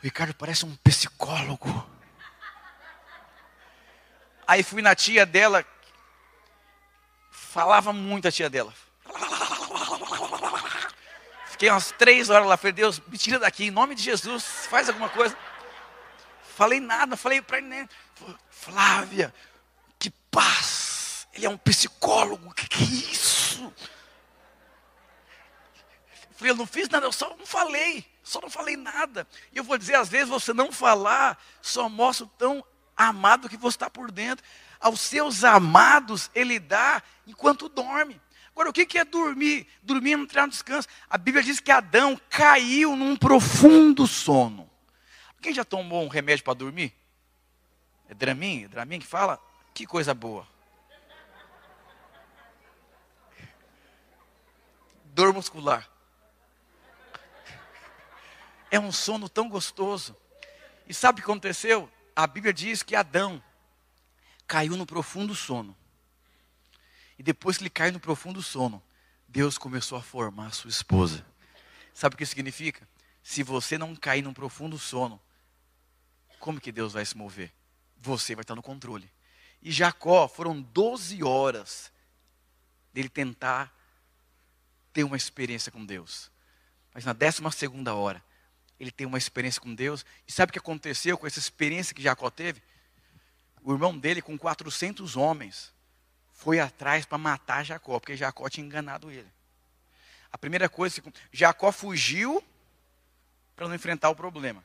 o 0.00 0.02
Ricardo 0.02 0.34
parece 0.34 0.66
um 0.66 0.76
psicólogo. 0.76 2.01
Aí 4.52 4.62
fui 4.62 4.82
na 4.82 4.94
tia 4.94 5.24
dela, 5.24 5.64
falava 7.30 7.90
muito 7.90 8.28
a 8.28 8.30
tia 8.30 8.50
dela. 8.50 8.74
Fiquei 11.46 11.70
umas 11.70 11.90
três 11.92 12.28
horas 12.28 12.46
lá, 12.46 12.58
falei, 12.58 12.74
Deus, 12.74 13.00
me 13.06 13.16
tira 13.16 13.38
daqui, 13.38 13.64
em 13.64 13.70
nome 13.70 13.94
de 13.94 14.02
Jesus, 14.02 14.66
faz 14.68 14.90
alguma 14.90 15.08
coisa. 15.08 15.34
Falei 16.54 16.80
nada, 16.80 17.16
falei 17.16 17.40
para 17.40 17.56
ele, 17.56 17.88
Flávia, 18.50 19.34
que 19.98 20.10
paz, 20.30 21.26
ele 21.32 21.46
é 21.46 21.48
um 21.48 21.56
psicólogo, 21.56 22.52
que 22.52 22.68
que 22.68 22.84
é 22.84 22.86
isso? 23.10 23.72
Eu 26.42 26.56
não 26.56 26.66
fiz 26.66 26.90
nada, 26.90 27.06
eu 27.06 27.12
só 27.12 27.34
não 27.38 27.46
falei, 27.46 28.04
só 28.22 28.38
não 28.38 28.50
falei 28.50 28.76
nada. 28.76 29.26
E 29.50 29.56
eu 29.56 29.64
vou 29.64 29.78
dizer, 29.78 29.94
às 29.94 30.10
vezes 30.10 30.28
você 30.28 30.52
não 30.52 30.70
falar 30.70 31.42
só 31.62 31.88
mostra 31.88 32.26
o 32.26 32.28
tão 32.28 32.62
amado 32.96 33.48
que 33.48 33.56
você 33.56 33.76
está 33.76 33.90
por 33.90 34.10
dentro. 34.10 34.44
Aos 34.80 35.00
seus 35.00 35.44
amados 35.44 36.30
ele 36.34 36.58
dá 36.58 37.02
enquanto 37.26 37.68
dorme. 37.68 38.20
Agora, 38.54 38.68
o 38.68 38.72
que 38.72 38.98
é 38.98 39.04
dormir? 39.04 39.66
Dormir 39.82 40.12
é 40.12 40.16
não 40.16 40.24
entrar 40.24 40.42
no 40.42 40.50
descanso. 40.50 40.86
A 41.08 41.16
Bíblia 41.16 41.42
diz 41.42 41.58
que 41.58 41.70
Adão 41.70 42.20
caiu 42.28 42.94
num 42.94 43.16
profundo 43.16 44.06
sono. 44.06 44.70
Quem 45.40 45.54
já 45.54 45.64
tomou 45.64 46.04
um 46.04 46.08
remédio 46.08 46.44
para 46.44 46.54
dormir? 46.54 46.94
É 48.08 48.14
Dramin? 48.14 48.68
Dramin 48.68 49.00
que 49.00 49.06
fala? 49.06 49.42
Que 49.72 49.86
coisa 49.86 50.12
boa. 50.14 50.46
Dor 55.06 55.32
muscular. 55.32 55.88
É 58.70 58.78
um 58.78 58.92
sono 58.92 59.28
tão 59.28 59.48
gostoso. 59.48 60.16
E 60.86 60.94
sabe 60.94 61.20
o 61.20 61.24
que 61.24 61.30
aconteceu? 61.30 61.90
A 62.14 62.26
Bíblia 62.26 62.52
diz 62.52 62.82
que 62.82 62.94
Adão 62.94 63.42
caiu 64.46 64.76
no 64.76 64.86
profundo 64.86 65.34
sono. 65.34 65.76
E 67.18 67.22
depois 67.22 67.56
que 67.56 67.64
ele 67.64 67.70
caiu 67.70 67.92
no 67.92 68.00
profundo 68.00 68.42
sono, 68.42 68.82
Deus 69.28 69.56
começou 69.56 69.96
a 69.96 70.02
formar 70.02 70.46
a 70.46 70.50
sua 70.50 70.70
esposa. 70.70 71.24
Sabe 71.94 72.14
o 72.14 72.18
que 72.18 72.26
significa? 72.26 72.86
Se 73.22 73.42
você 73.42 73.78
não 73.78 73.94
cair 73.94 74.22
num 74.22 74.34
profundo 74.34 74.78
sono, 74.78 75.20
como 76.38 76.60
que 76.60 76.72
Deus 76.72 76.92
vai 76.92 77.04
se 77.04 77.16
mover? 77.16 77.52
Você 77.98 78.34
vai 78.34 78.42
estar 78.42 78.54
no 78.54 78.62
controle. 78.62 79.10
E 79.62 79.70
Jacó, 79.70 80.26
foram 80.26 80.60
12 80.60 81.22
horas 81.22 81.92
dele 82.92 83.08
tentar 83.08 83.72
ter 84.92 85.04
uma 85.04 85.16
experiência 85.16 85.70
com 85.70 85.84
Deus. 85.84 86.30
Mas 86.92 87.04
na 87.04 87.12
décima 87.12 87.50
segunda 87.50 87.94
hora, 87.94 88.22
ele 88.82 88.90
tem 88.90 89.06
uma 89.06 89.16
experiência 89.16 89.60
com 89.60 89.72
Deus. 89.72 90.04
E 90.26 90.32
sabe 90.32 90.50
o 90.50 90.52
que 90.52 90.58
aconteceu 90.58 91.16
com 91.16 91.24
essa 91.24 91.38
experiência 91.38 91.94
que 91.94 92.02
Jacó 92.02 92.28
teve? 92.28 92.60
O 93.62 93.72
irmão 93.72 93.96
dele, 93.96 94.20
com 94.20 94.36
400 94.36 95.16
homens, 95.16 95.72
foi 96.32 96.58
atrás 96.58 97.06
para 97.06 97.16
matar 97.16 97.64
Jacó, 97.64 98.00
porque 98.00 98.16
Jacó 98.16 98.48
tinha 98.48 98.66
enganado 98.66 99.08
ele. 99.08 99.28
A 100.32 100.36
primeira 100.36 100.68
coisa, 100.68 101.00
Jacó 101.30 101.70
fugiu 101.70 102.42
para 103.54 103.68
não 103.68 103.74
enfrentar 103.76 104.10
o 104.10 104.16
problema. 104.16 104.64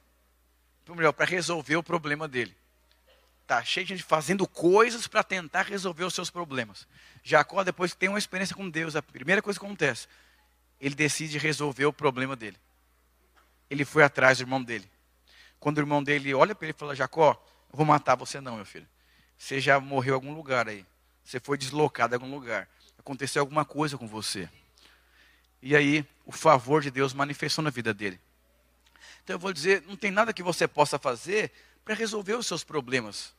melhor, 0.90 1.14
para 1.14 1.26
resolver 1.26 1.76
o 1.76 1.84
problema 1.84 2.28
dele. 2.28 2.58
Tá 3.46 3.64
cheio 3.64 3.86
de 3.86 3.94
gente 3.94 4.04
fazendo 4.04 4.48
coisas 4.48 5.06
para 5.06 5.24
tentar 5.24 5.62
resolver 5.62 6.06
os 6.06 6.16
seus 6.16 6.32
problemas. 6.32 6.88
Jacó, 7.24 7.64
depois 7.64 7.94
que 7.94 8.00
tem 8.00 8.10
uma 8.10 8.18
experiência 8.18 8.56
com 8.56 8.68
Deus, 8.68 8.96
a 8.96 9.02
primeira 9.04 9.44
coisa 9.44 9.60
que 9.60 9.66
acontece, 9.66 10.08
ele 10.82 10.96
decide 10.96 11.38
resolver 11.38 11.86
o 11.86 11.94
problema 11.94 12.36
dele 12.36 12.58
ele 13.70 13.86
foi 13.86 14.04
atrás 14.04 14.38
do 14.38 14.42
irmão 14.42 14.62
dele. 14.62 14.90
Quando 15.60 15.78
o 15.78 15.82
irmão 15.82 16.04
dele 16.04 16.34
olha 16.34 16.54
para 16.56 16.68
ele 16.68 16.76
e 16.76 16.80
fala: 16.80 16.96
Jacó, 16.96 17.32
eu 17.72 17.78
vou 17.78 17.86
matar 17.86 18.16
você, 18.16 18.40
não, 18.40 18.56
meu 18.56 18.66
filho. 18.66 18.88
Você 19.38 19.60
já 19.60 19.80
morreu 19.80 20.14
em 20.14 20.16
algum 20.16 20.34
lugar 20.34 20.68
aí. 20.68 20.86
Você 21.24 21.40
foi 21.40 21.58
deslocado 21.58 22.14
em 22.14 22.18
algum 22.18 22.32
lugar. 22.32 22.70
Aconteceu 22.98 23.42
alguma 23.42 23.66
coisa 23.66 23.98
com 23.98 24.08
você. 24.08 24.50
E 25.62 25.76
aí, 25.76 26.06
o 26.26 26.32
favor 26.32 26.82
de 26.82 26.92
Deus 26.92 27.14
manifestou 27.14 27.64
na 27.64 27.70
vida 27.70 27.94
dele. 27.94 28.20
Então 29.24 29.36
eu 29.36 29.40
vou 29.40 29.52
dizer: 29.52 29.84
não 29.88 29.96
tem 29.96 30.12
nada 30.12 30.34
que 30.34 30.44
você 30.44 30.68
possa 30.68 30.98
fazer 30.98 31.52
para 31.84 31.94
resolver 31.94 32.34
os 32.34 32.48
seus 32.48 32.64
problemas. 32.64 33.34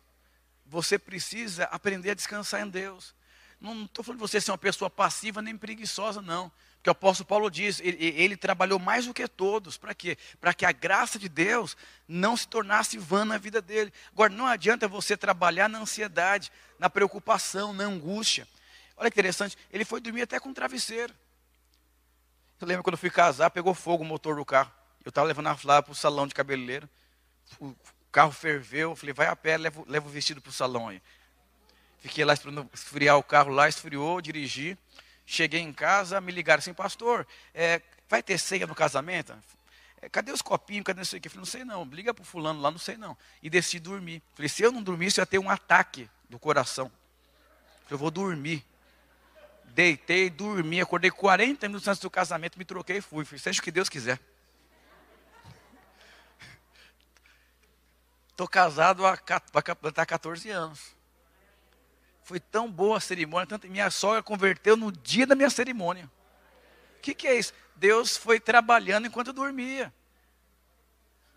Você 0.67 0.99
precisa 0.99 1.65
aprender 1.65 2.11
a 2.11 2.15
descansar 2.15 2.61
em 2.61 2.69
Deus. 2.69 3.15
Não 3.61 3.85
estou 3.85 4.05
falando 4.05 4.19
de 4.19 4.29
você 4.29 4.41
ser 4.41 4.51
uma 4.51 4.59
pessoa 4.59 4.91
passiva 4.91 5.41
nem 5.43 5.57
preguiçosa, 5.57 6.21
não. 6.21 6.53
Porque 6.79 6.91
o 6.91 6.93
apóstolo 6.93 7.27
Paulo 7.27 7.51
diz, 7.51 7.81
ele, 7.81 7.97
ele 7.99 8.37
trabalhou 8.37 8.79
mais 8.79 9.07
do 9.07 9.13
que 9.13 9.27
todos. 9.27 9.77
Para 9.77 9.93
quê? 9.95 10.17
Para 10.41 10.55
que 10.55 10.65
a 10.65 10.71
graça 10.73 11.19
de 11.19 11.29
Deus 11.29 11.77
não 12.07 12.37
se 12.37 12.47
tornasse 12.47 12.97
vã 12.97 13.25
na 13.25 13.37
vida 13.37 13.61
dele. 13.61 13.93
Agora, 14.13 14.33
não 14.33 14.47
adianta 14.47 14.87
você 14.87 15.17
trabalhar 15.17 15.69
na 15.69 15.81
ansiedade, 15.81 16.53
na 16.79 16.89
preocupação, 16.89 17.73
na 17.73 17.85
angústia. 17.85 18.47
Olha 18.97 19.11
que 19.11 19.15
interessante, 19.15 19.57
ele 19.73 19.85
foi 19.85 20.01
dormir 20.01 20.23
até 20.23 20.39
com 20.39 20.49
um 20.49 20.55
travesseiro. 20.55 21.13
Eu 22.61 22.67
lembro 22.67 22.83
quando 22.83 22.95
eu 22.95 22.99
fui 22.99 23.11
casar, 23.11 23.51
pegou 23.51 23.75
fogo 23.75 24.03
o 24.03 24.07
motor 24.07 24.37
do 24.37 24.45
carro. 24.45 24.73
Eu 25.05 25.11
estava 25.11 25.27
levando 25.27 25.49
a 25.49 25.57
Flávia 25.57 25.83
para 25.83 25.93
o 25.93 25.95
salão 25.95 26.27
de 26.27 26.35
cabeleireiro. 26.35 26.89
O 27.61 27.75
carro 28.11 28.33
ferveu, 28.33 28.91
eu 28.91 28.97
falei, 28.97 29.13
vai 29.13 29.27
a 29.27 29.37
pé, 29.37 29.57
leva, 29.57 29.83
leva 29.87 30.07
o 30.07 30.11
vestido 30.11 30.41
para 30.41 30.51
o 30.51 30.53
salão 30.53 30.89
aí. 30.89 31.01
Fiquei 32.01 32.25
lá 32.25 32.33
esperando 32.33 32.69
esfriar 32.73 33.17
o 33.17 33.23
carro 33.23 33.51
lá, 33.51 33.69
esfriou, 33.69 34.21
dirigi. 34.21 34.79
Cheguei 35.31 35.61
em 35.61 35.75
casa, 35.75 36.23
me 36.23 36.33
ligaram 36.33 36.59
assim, 36.59 36.73
pastor, 36.73 37.27
é, 37.53 37.83
vai 38.09 38.23
ter 38.23 38.39
ceia 38.39 38.67
no 38.67 38.75
casamento? 38.75 39.37
É, 40.01 40.09
cadê 40.09 40.33
os 40.33 40.41
copinhos? 40.41 40.87
Cadê 40.87 41.03
isso 41.03 41.15
aqui? 41.15 41.29
Eu 41.29 41.31
falei, 41.31 41.41
não 41.41 41.45
sei 41.45 41.65
não, 41.65 41.85
liga 41.85 42.15
para 42.15 42.23
o 42.23 42.25
fulano 42.25 42.63
lá, 42.63 42.71
não 42.71 42.79
sei 42.79 42.97
não. 42.97 43.15
E 43.43 43.51
decidi 43.51 43.79
dormir. 43.79 44.23
Falei, 44.35 44.49
se 44.49 44.63
eu 44.63 44.73
não 44.73 44.83
dormisse, 44.83 45.21
eu 45.21 45.23
ia 45.23 45.27
ter 45.27 45.39
um 45.39 45.51
ataque 45.51 46.09
do 46.31 46.39
coração. 46.39 46.91
Eu 47.91 47.99
vou 47.99 48.11
dormir. 48.11 48.65
Deitei, 49.65 50.31
dormi, 50.31 50.81
acordei 50.81 51.11
40 51.11 51.69
minutos 51.69 51.87
antes 51.87 52.01
do 52.01 52.09
casamento, 52.09 52.59
me 52.59 52.65
troquei 52.65 52.97
e 52.97 53.03
fui. 53.03 53.27
Falei, 53.27 53.39
seja 53.39 53.61
o 53.61 53.63
que 53.63 53.71
Deus 53.71 53.91
quiser. 53.91 54.19
Estou 58.31 58.49
casado 58.49 59.07
há, 59.07 59.15
completar 59.19 60.07
14 60.07 60.49
anos. 60.49 60.97
Foi 62.29 62.39
tão 62.39 62.71
boa 62.71 62.99
a 62.99 63.01
cerimônia, 63.01 63.47
tanto 63.47 63.67
minha 63.69 63.91
sogra 63.91 64.23
converteu 64.23 64.77
no 64.77 64.93
dia 64.93 65.27
da 65.27 65.35
minha 65.35 65.49
cerimônia. 65.49 66.11
O 66.99 67.01
que, 67.01 67.15
que 67.15 67.27
é 67.27 67.39
isso? 67.39 67.55
Deus 67.75 68.19
foi 68.19 68.39
trabalhando 68.39 69.07
enquanto 69.07 69.33
dormia. 69.33 69.91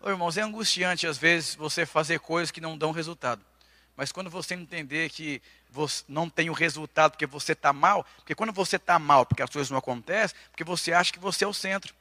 Ô, 0.02 0.10
irmãos, 0.10 0.36
é 0.36 0.42
angustiante 0.42 1.06
às 1.06 1.16
vezes 1.16 1.54
você 1.54 1.86
fazer 1.86 2.20
coisas 2.20 2.50
que 2.50 2.60
não 2.60 2.76
dão 2.76 2.90
resultado. 2.90 3.42
Mas 3.96 4.12
quando 4.12 4.28
você 4.28 4.52
entender 4.52 5.08
que 5.08 5.40
você 5.70 6.04
não 6.06 6.28
tem 6.28 6.50
o 6.50 6.52
resultado 6.52 7.12
porque 7.12 7.24
você 7.24 7.52
está 7.52 7.72
mal, 7.72 8.04
porque 8.16 8.34
quando 8.34 8.52
você 8.52 8.76
está 8.76 8.98
mal 8.98 9.24
porque 9.24 9.42
as 9.42 9.48
coisas 9.48 9.70
não 9.70 9.78
acontecem, 9.78 10.36
porque 10.50 10.62
você 10.62 10.92
acha 10.92 11.10
que 11.10 11.18
você 11.18 11.46
é 11.46 11.48
o 11.48 11.54
centro. 11.54 11.94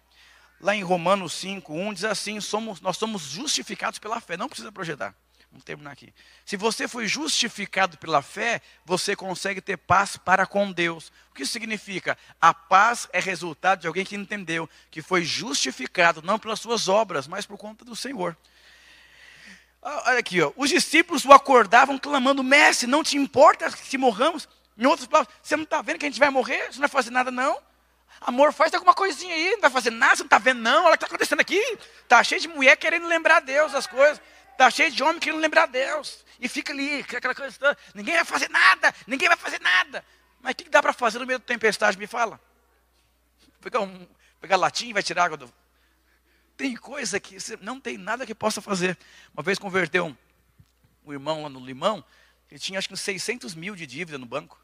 Lá 0.59 0.75
em 0.75 0.83
Romanos 0.83 1.31
5, 1.31 1.73
1 1.73 1.93
diz 1.93 2.03
assim: 2.03 2.41
somos, 2.41 2.81
nós 2.81 2.97
somos 2.97 3.21
justificados 3.21 3.99
pela 3.99 4.19
fé. 4.19 4.35
Não 4.35 4.49
precisa 4.49 4.69
projetar. 4.69 5.15
Vamos 5.51 5.65
terminar 5.65 5.91
aqui. 5.91 6.13
Se 6.45 6.55
você 6.55 6.87
foi 6.87 7.07
justificado 7.07 7.97
pela 7.97 8.21
fé, 8.21 8.61
você 8.85 9.17
consegue 9.17 9.59
ter 9.59 9.75
paz 9.75 10.15
para 10.15 10.45
com 10.45 10.71
Deus. 10.71 11.11
O 11.29 11.35
que 11.35 11.43
isso 11.43 11.51
significa? 11.51 12.17
A 12.39 12.53
paz 12.53 13.09
é 13.11 13.19
resultado 13.19 13.81
de 13.81 13.87
alguém 13.87 14.05
que 14.05 14.15
entendeu 14.15 14.69
que 14.89 15.01
foi 15.01 15.25
justificado 15.25 16.21
não 16.21 16.39
pelas 16.39 16.61
suas 16.61 16.87
obras, 16.87 17.27
mas 17.27 17.45
por 17.45 17.57
conta 17.57 17.83
do 17.83 17.97
Senhor. 17.97 18.37
Ah, 19.83 20.03
olha 20.07 20.19
aqui, 20.19 20.41
ó. 20.41 20.53
os 20.55 20.69
discípulos 20.69 21.25
o 21.25 21.33
acordavam 21.33 21.97
clamando: 21.97 22.43
Mestre, 22.43 22.87
não 22.87 23.03
te 23.03 23.17
importa 23.17 23.69
se 23.71 23.97
morramos? 23.97 24.47
Em 24.77 24.85
outras 24.85 25.07
palavras, 25.07 25.35
você 25.43 25.57
não 25.57 25.63
está 25.63 25.81
vendo 25.81 25.99
que 25.99 26.05
a 26.05 26.09
gente 26.09 26.19
vai 26.19 26.29
morrer? 26.29 26.67
Você 26.67 26.75
não 26.75 26.81
vai 26.81 26.89
fazer 26.89 27.11
nada, 27.11 27.29
não? 27.29 27.59
Amor, 28.21 28.53
faz 28.53 28.73
alguma 28.73 28.93
coisinha 28.93 29.33
aí, 29.33 29.51
não 29.51 29.61
vai 29.61 29.71
fazer 29.71 29.89
nada, 29.89 30.15
você 30.15 30.23
não 30.23 30.27
está 30.27 30.37
vendo, 30.37 30.61
não? 30.61 30.85
Olha 30.85 30.89
o 30.89 30.97
que 30.97 31.03
está 31.03 31.07
acontecendo 31.07 31.41
aqui. 31.41 31.59
Está 32.03 32.23
cheio 32.23 32.39
de 32.39 32.47
mulher 32.47 32.77
querendo 32.77 33.07
lembrar 33.07 33.41
Deus 33.41 33.73
as 33.73 33.85
coisas. 33.85 34.21
Está 34.51 34.69
cheio 34.69 34.91
de 34.91 35.03
homem 35.03 35.19
querendo 35.19 35.39
lembrar 35.39 35.65
Deus. 35.65 36.23
E 36.39 36.47
fica 36.47 36.73
ali, 36.73 37.01
aquela 37.01 37.35
coisa. 37.35 37.77
Ninguém 37.93 38.15
vai 38.15 38.25
fazer 38.25 38.49
nada, 38.49 38.93
ninguém 39.07 39.27
vai 39.27 39.37
fazer 39.37 39.59
nada. 39.61 40.03
Mas 40.41 40.53
o 40.53 40.55
que, 40.55 40.69
dá 40.69 40.81
para 40.81 40.93
fazer 40.93 41.19
no 41.19 41.25
meio 41.25 41.39
da 41.39 41.45
tempestade? 41.45 41.97
Me 41.97 42.07
fala. 42.07 42.39
Pegar, 43.59 43.81
um, 43.81 44.07
pegar 44.39 44.55
latim 44.55 44.89
e 44.89 44.93
vai 44.93 45.03
tirar 45.03 45.25
água 45.25 45.37
do. 45.37 45.53
Tem 46.57 46.75
coisa 46.75 47.19
que 47.19 47.37
não 47.61 47.79
tem 47.79 47.97
nada 47.97 48.25
que 48.25 48.35
possa 48.35 48.61
fazer. 48.61 48.97
Uma 49.33 49.43
vez 49.43 49.59
converteu 49.59 50.05
um, 50.07 50.17
um 51.05 51.13
irmão 51.13 51.43
lá 51.43 51.49
no 51.49 51.63
Limão, 51.63 52.03
ele 52.49 52.59
tinha 52.59 52.77
acho 52.77 52.87
que 52.87 52.93
uns 52.93 53.01
600 53.01 53.55
mil 53.55 53.75
de 53.75 53.85
dívida 53.85 54.17
no 54.17 54.25
banco. 54.25 54.63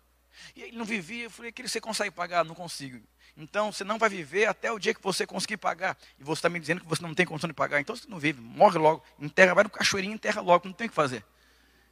E 0.56 0.64
ele 0.64 0.78
não 0.78 0.86
vivia, 0.86 1.26
eu 1.26 1.32
falei, 1.32 1.52
que 1.52 1.68
você 1.68 1.82
consegue 1.82 2.12
pagar? 2.12 2.44
Não 2.44 2.54
consigo. 2.54 3.02
Então 3.38 3.72
você 3.72 3.84
não 3.84 4.00
vai 4.00 4.10
viver 4.10 4.48
até 4.48 4.72
o 4.72 4.80
dia 4.80 4.96
que 4.96 5.02
você 5.02 5.26
conseguir 5.28 5.58
pagar. 5.58 5.96
E 6.20 6.24
você 6.24 6.40
está 6.40 6.50
me 6.50 6.60
dizendo 6.60 6.82
que 6.82 6.88
você 6.88 7.04
não 7.04 7.14
tem 7.14 7.26
condição 7.26 7.48
de 7.48 7.54
pagar. 7.54 7.80
Então 7.80 7.96
você 7.96 8.08
não 8.10 8.18
vive, 8.18 8.42
morre 8.42 8.80
logo, 8.80 9.04
enterra, 9.20 9.54
vai 9.54 9.64
no 9.64 9.70
cachoeirinho, 9.70 10.16
enterra 10.16 10.42
logo, 10.42 10.68
não 10.68 10.74
tem 10.74 10.88
o 10.88 10.90
que 10.90 10.96
fazer. 10.96 11.24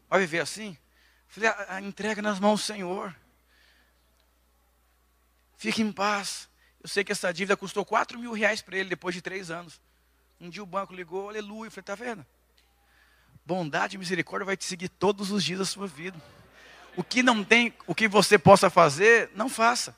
Vai 0.09 0.21
viver 0.21 0.39
assim? 0.39 0.75
Falei, 1.27 1.49
a, 1.49 1.75
a 1.75 1.81
entrega 1.81 2.19
nas 2.19 2.39
mãos 2.39 2.61
do 2.61 2.65
Senhor. 2.65 3.15
Fique 5.55 5.83
em 5.83 5.91
paz. 5.91 6.49
Eu 6.81 6.89
sei 6.89 7.03
que 7.03 7.11
essa 7.11 7.31
dívida 7.31 7.55
custou 7.55 7.85
4 7.85 8.17
mil 8.17 8.33
reais 8.33 8.63
para 8.63 8.77
ele 8.77 8.89
depois 8.89 9.13
de 9.13 9.21
três 9.21 9.51
anos. 9.51 9.79
Um 10.41 10.49
dia 10.49 10.63
o 10.63 10.65
banco 10.65 10.95
ligou, 10.95 11.29
aleluia. 11.29 11.67
Eu 11.67 11.71
falei, 11.71 11.81
está 11.81 11.95
vendo? 11.95 12.25
Bondade 13.45 13.95
e 13.95 13.99
misericórdia 13.99 14.45
vai 14.45 14.57
te 14.57 14.65
seguir 14.65 14.89
todos 14.89 15.29
os 15.29 15.43
dias 15.43 15.59
da 15.59 15.65
sua 15.65 15.85
vida. 15.85 16.19
O 16.95 17.03
que 17.03 17.21
não 17.21 17.43
tem, 17.43 17.71
o 17.85 17.93
que 17.93 18.07
você 18.07 18.39
possa 18.39 18.67
fazer, 18.69 19.29
não 19.35 19.47
faça. 19.47 19.95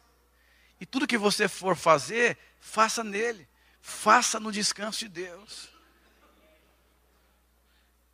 E 0.80 0.86
tudo 0.86 1.08
que 1.08 1.18
você 1.18 1.48
for 1.48 1.76
fazer, 1.76 2.38
faça 2.60 3.04
nele. 3.04 3.48
Faça 3.82 4.40
no 4.40 4.52
descanso 4.52 5.00
de 5.00 5.10
Deus. 5.10 5.70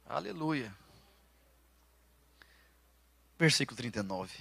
Aleluia. 0.05 0.73
Versículo 3.37 3.75
39. 3.75 4.31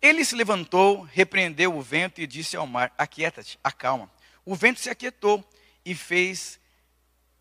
Ele 0.00 0.24
se 0.24 0.34
levantou, 0.34 1.02
repreendeu 1.02 1.74
o 1.74 1.80
vento 1.80 2.20
e 2.20 2.26
disse 2.26 2.56
ao 2.56 2.66
mar: 2.66 2.92
Aquieta-te, 2.98 3.58
acalma. 3.64 4.10
O 4.44 4.54
vento 4.54 4.80
se 4.80 4.90
aquietou 4.90 5.42
e 5.84 5.94
fez 5.94 6.60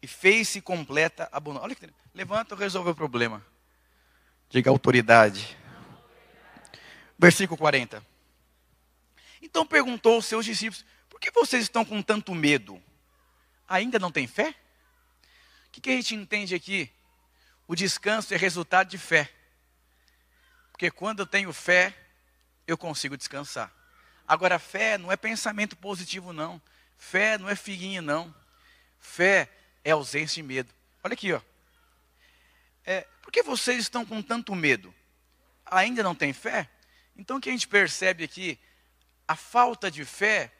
e 0.01 0.07
fez-se 0.07 0.61
completa 0.61 1.29
a 1.31 1.39
bonança. 1.39 1.65
Olha 1.65 1.75
que 1.75 1.89
levanta, 2.13 2.55
resolve 2.55 2.91
o 2.91 2.95
problema. 2.95 3.45
Diga 4.49 4.69
autoridade. 4.69 5.57
Versículo 7.17 7.57
40. 7.57 8.12
Então 9.43 9.65
perguntou 9.65 10.15
aos 10.15 10.25
seus 10.25 10.45
discípulos: 10.45 10.85
Por 11.09 11.19
que 11.19 11.29
vocês 11.29 11.63
estão 11.63 11.83
com 11.83 12.01
tanto 12.01 12.33
medo? 12.33 12.81
Ainda 13.67 13.99
não 13.99 14.09
tem 14.09 14.25
fé? 14.25 14.55
O 15.67 15.81
que, 15.81 15.89
a 15.89 15.95
gente 15.95 16.15
entende 16.15 16.55
aqui? 16.55 16.89
O 17.67 17.75
descanso 17.75 18.33
é 18.33 18.37
resultado 18.37 18.87
de 18.87 18.97
fé. 18.97 19.29
Porque 20.71 20.89
quando 20.89 21.19
eu 21.19 21.25
tenho 21.25 21.51
fé, 21.51 21.93
eu 22.65 22.77
consigo 22.77 23.17
descansar. 23.17 23.71
Agora, 24.27 24.57
fé 24.57 24.97
não 24.97 25.11
é 25.11 25.17
pensamento 25.17 25.75
positivo, 25.75 26.31
não. 26.31 26.61
Fé 26.97 27.37
não 27.37 27.49
é 27.49 27.55
figuinha, 27.55 28.01
não. 28.01 28.33
Fé 28.99 29.49
é 29.83 29.91
ausência 29.91 30.41
de 30.41 30.47
medo. 30.47 30.73
Olha 31.03 31.13
aqui, 31.13 31.33
ó. 31.33 31.41
É, 32.85 33.01
por 33.21 33.31
que 33.31 33.43
vocês 33.43 33.79
estão 33.79 34.05
com 34.05 34.21
tanto 34.21 34.55
medo? 34.55 34.93
Ainda 35.65 36.01
não 36.01 36.15
tem 36.15 36.31
fé? 36.31 36.69
Então, 37.17 37.37
o 37.37 37.41
que 37.41 37.49
a 37.49 37.51
gente 37.51 37.67
percebe 37.67 38.23
aqui 38.23 38.59
a 39.33 39.35
falta 39.35 39.89
de 39.89 40.05
fé 40.05 40.51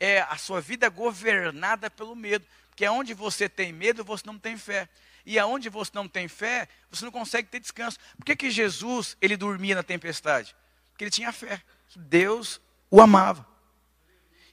é 0.00 0.20
a 0.22 0.36
sua 0.36 0.60
vida 0.60 0.88
governada 0.88 1.88
pelo 1.88 2.16
medo. 2.16 2.44
Porque 2.68 2.84
aonde 2.84 3.14
você 3.14 3.48
tem 3.48 3.72
medo, 3.72 4.04
você 4.04 4.24
não 4.26 4.36
tem 4.36 4.58
fé. 4.58 4.88
E 5.24 5.38
aonde 5.38 5.68
você 5.68 5.92
não 5.94 6.08
tem 6.08 6.26
fé, 6.26 6.68
você 6.90 7.04
não 7.04 7.12
consegue 7.12 7.48
ter 7.48 7.60
descanso. 7.60 7.96
Por 8.16 8.24
que, 8.24 8.34
que 8.34 8.50
Jesus 8.50 9.16
ele 9.20 9.36
dormia 9.36 9.76
na 9.76 9.84
tempestade? 9.84 10.54
Porque 10.90 11.04
ele 11.04 11.12
tinha 11.12 11.32
fé. 11.32 11.62
Deus 11.94 12.60
o 12.90 13.00
amava. 13.00 13.46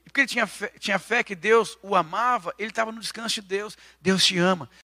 E 0.04 0.10
porque 0.10 0.20
ele 0.20 0.28
tinha 0.28 0.46
fé, 0.46 0.72
tinha 0.78 0.98
fé 1.00 1.24
que 1.24 1.34
Deus 1.34 1.76
o 1.82 1.96
amava, 1.96 2.54
ele 2.58 2.70
estava 2.70 2.92
no 2.92 3.00
descanso 3.00 3.40
de 3.40 3.48
Deus. 3.48 3.76
Deus 4.00 4.24
te 4.24 4.38
ama. 4.38 4.70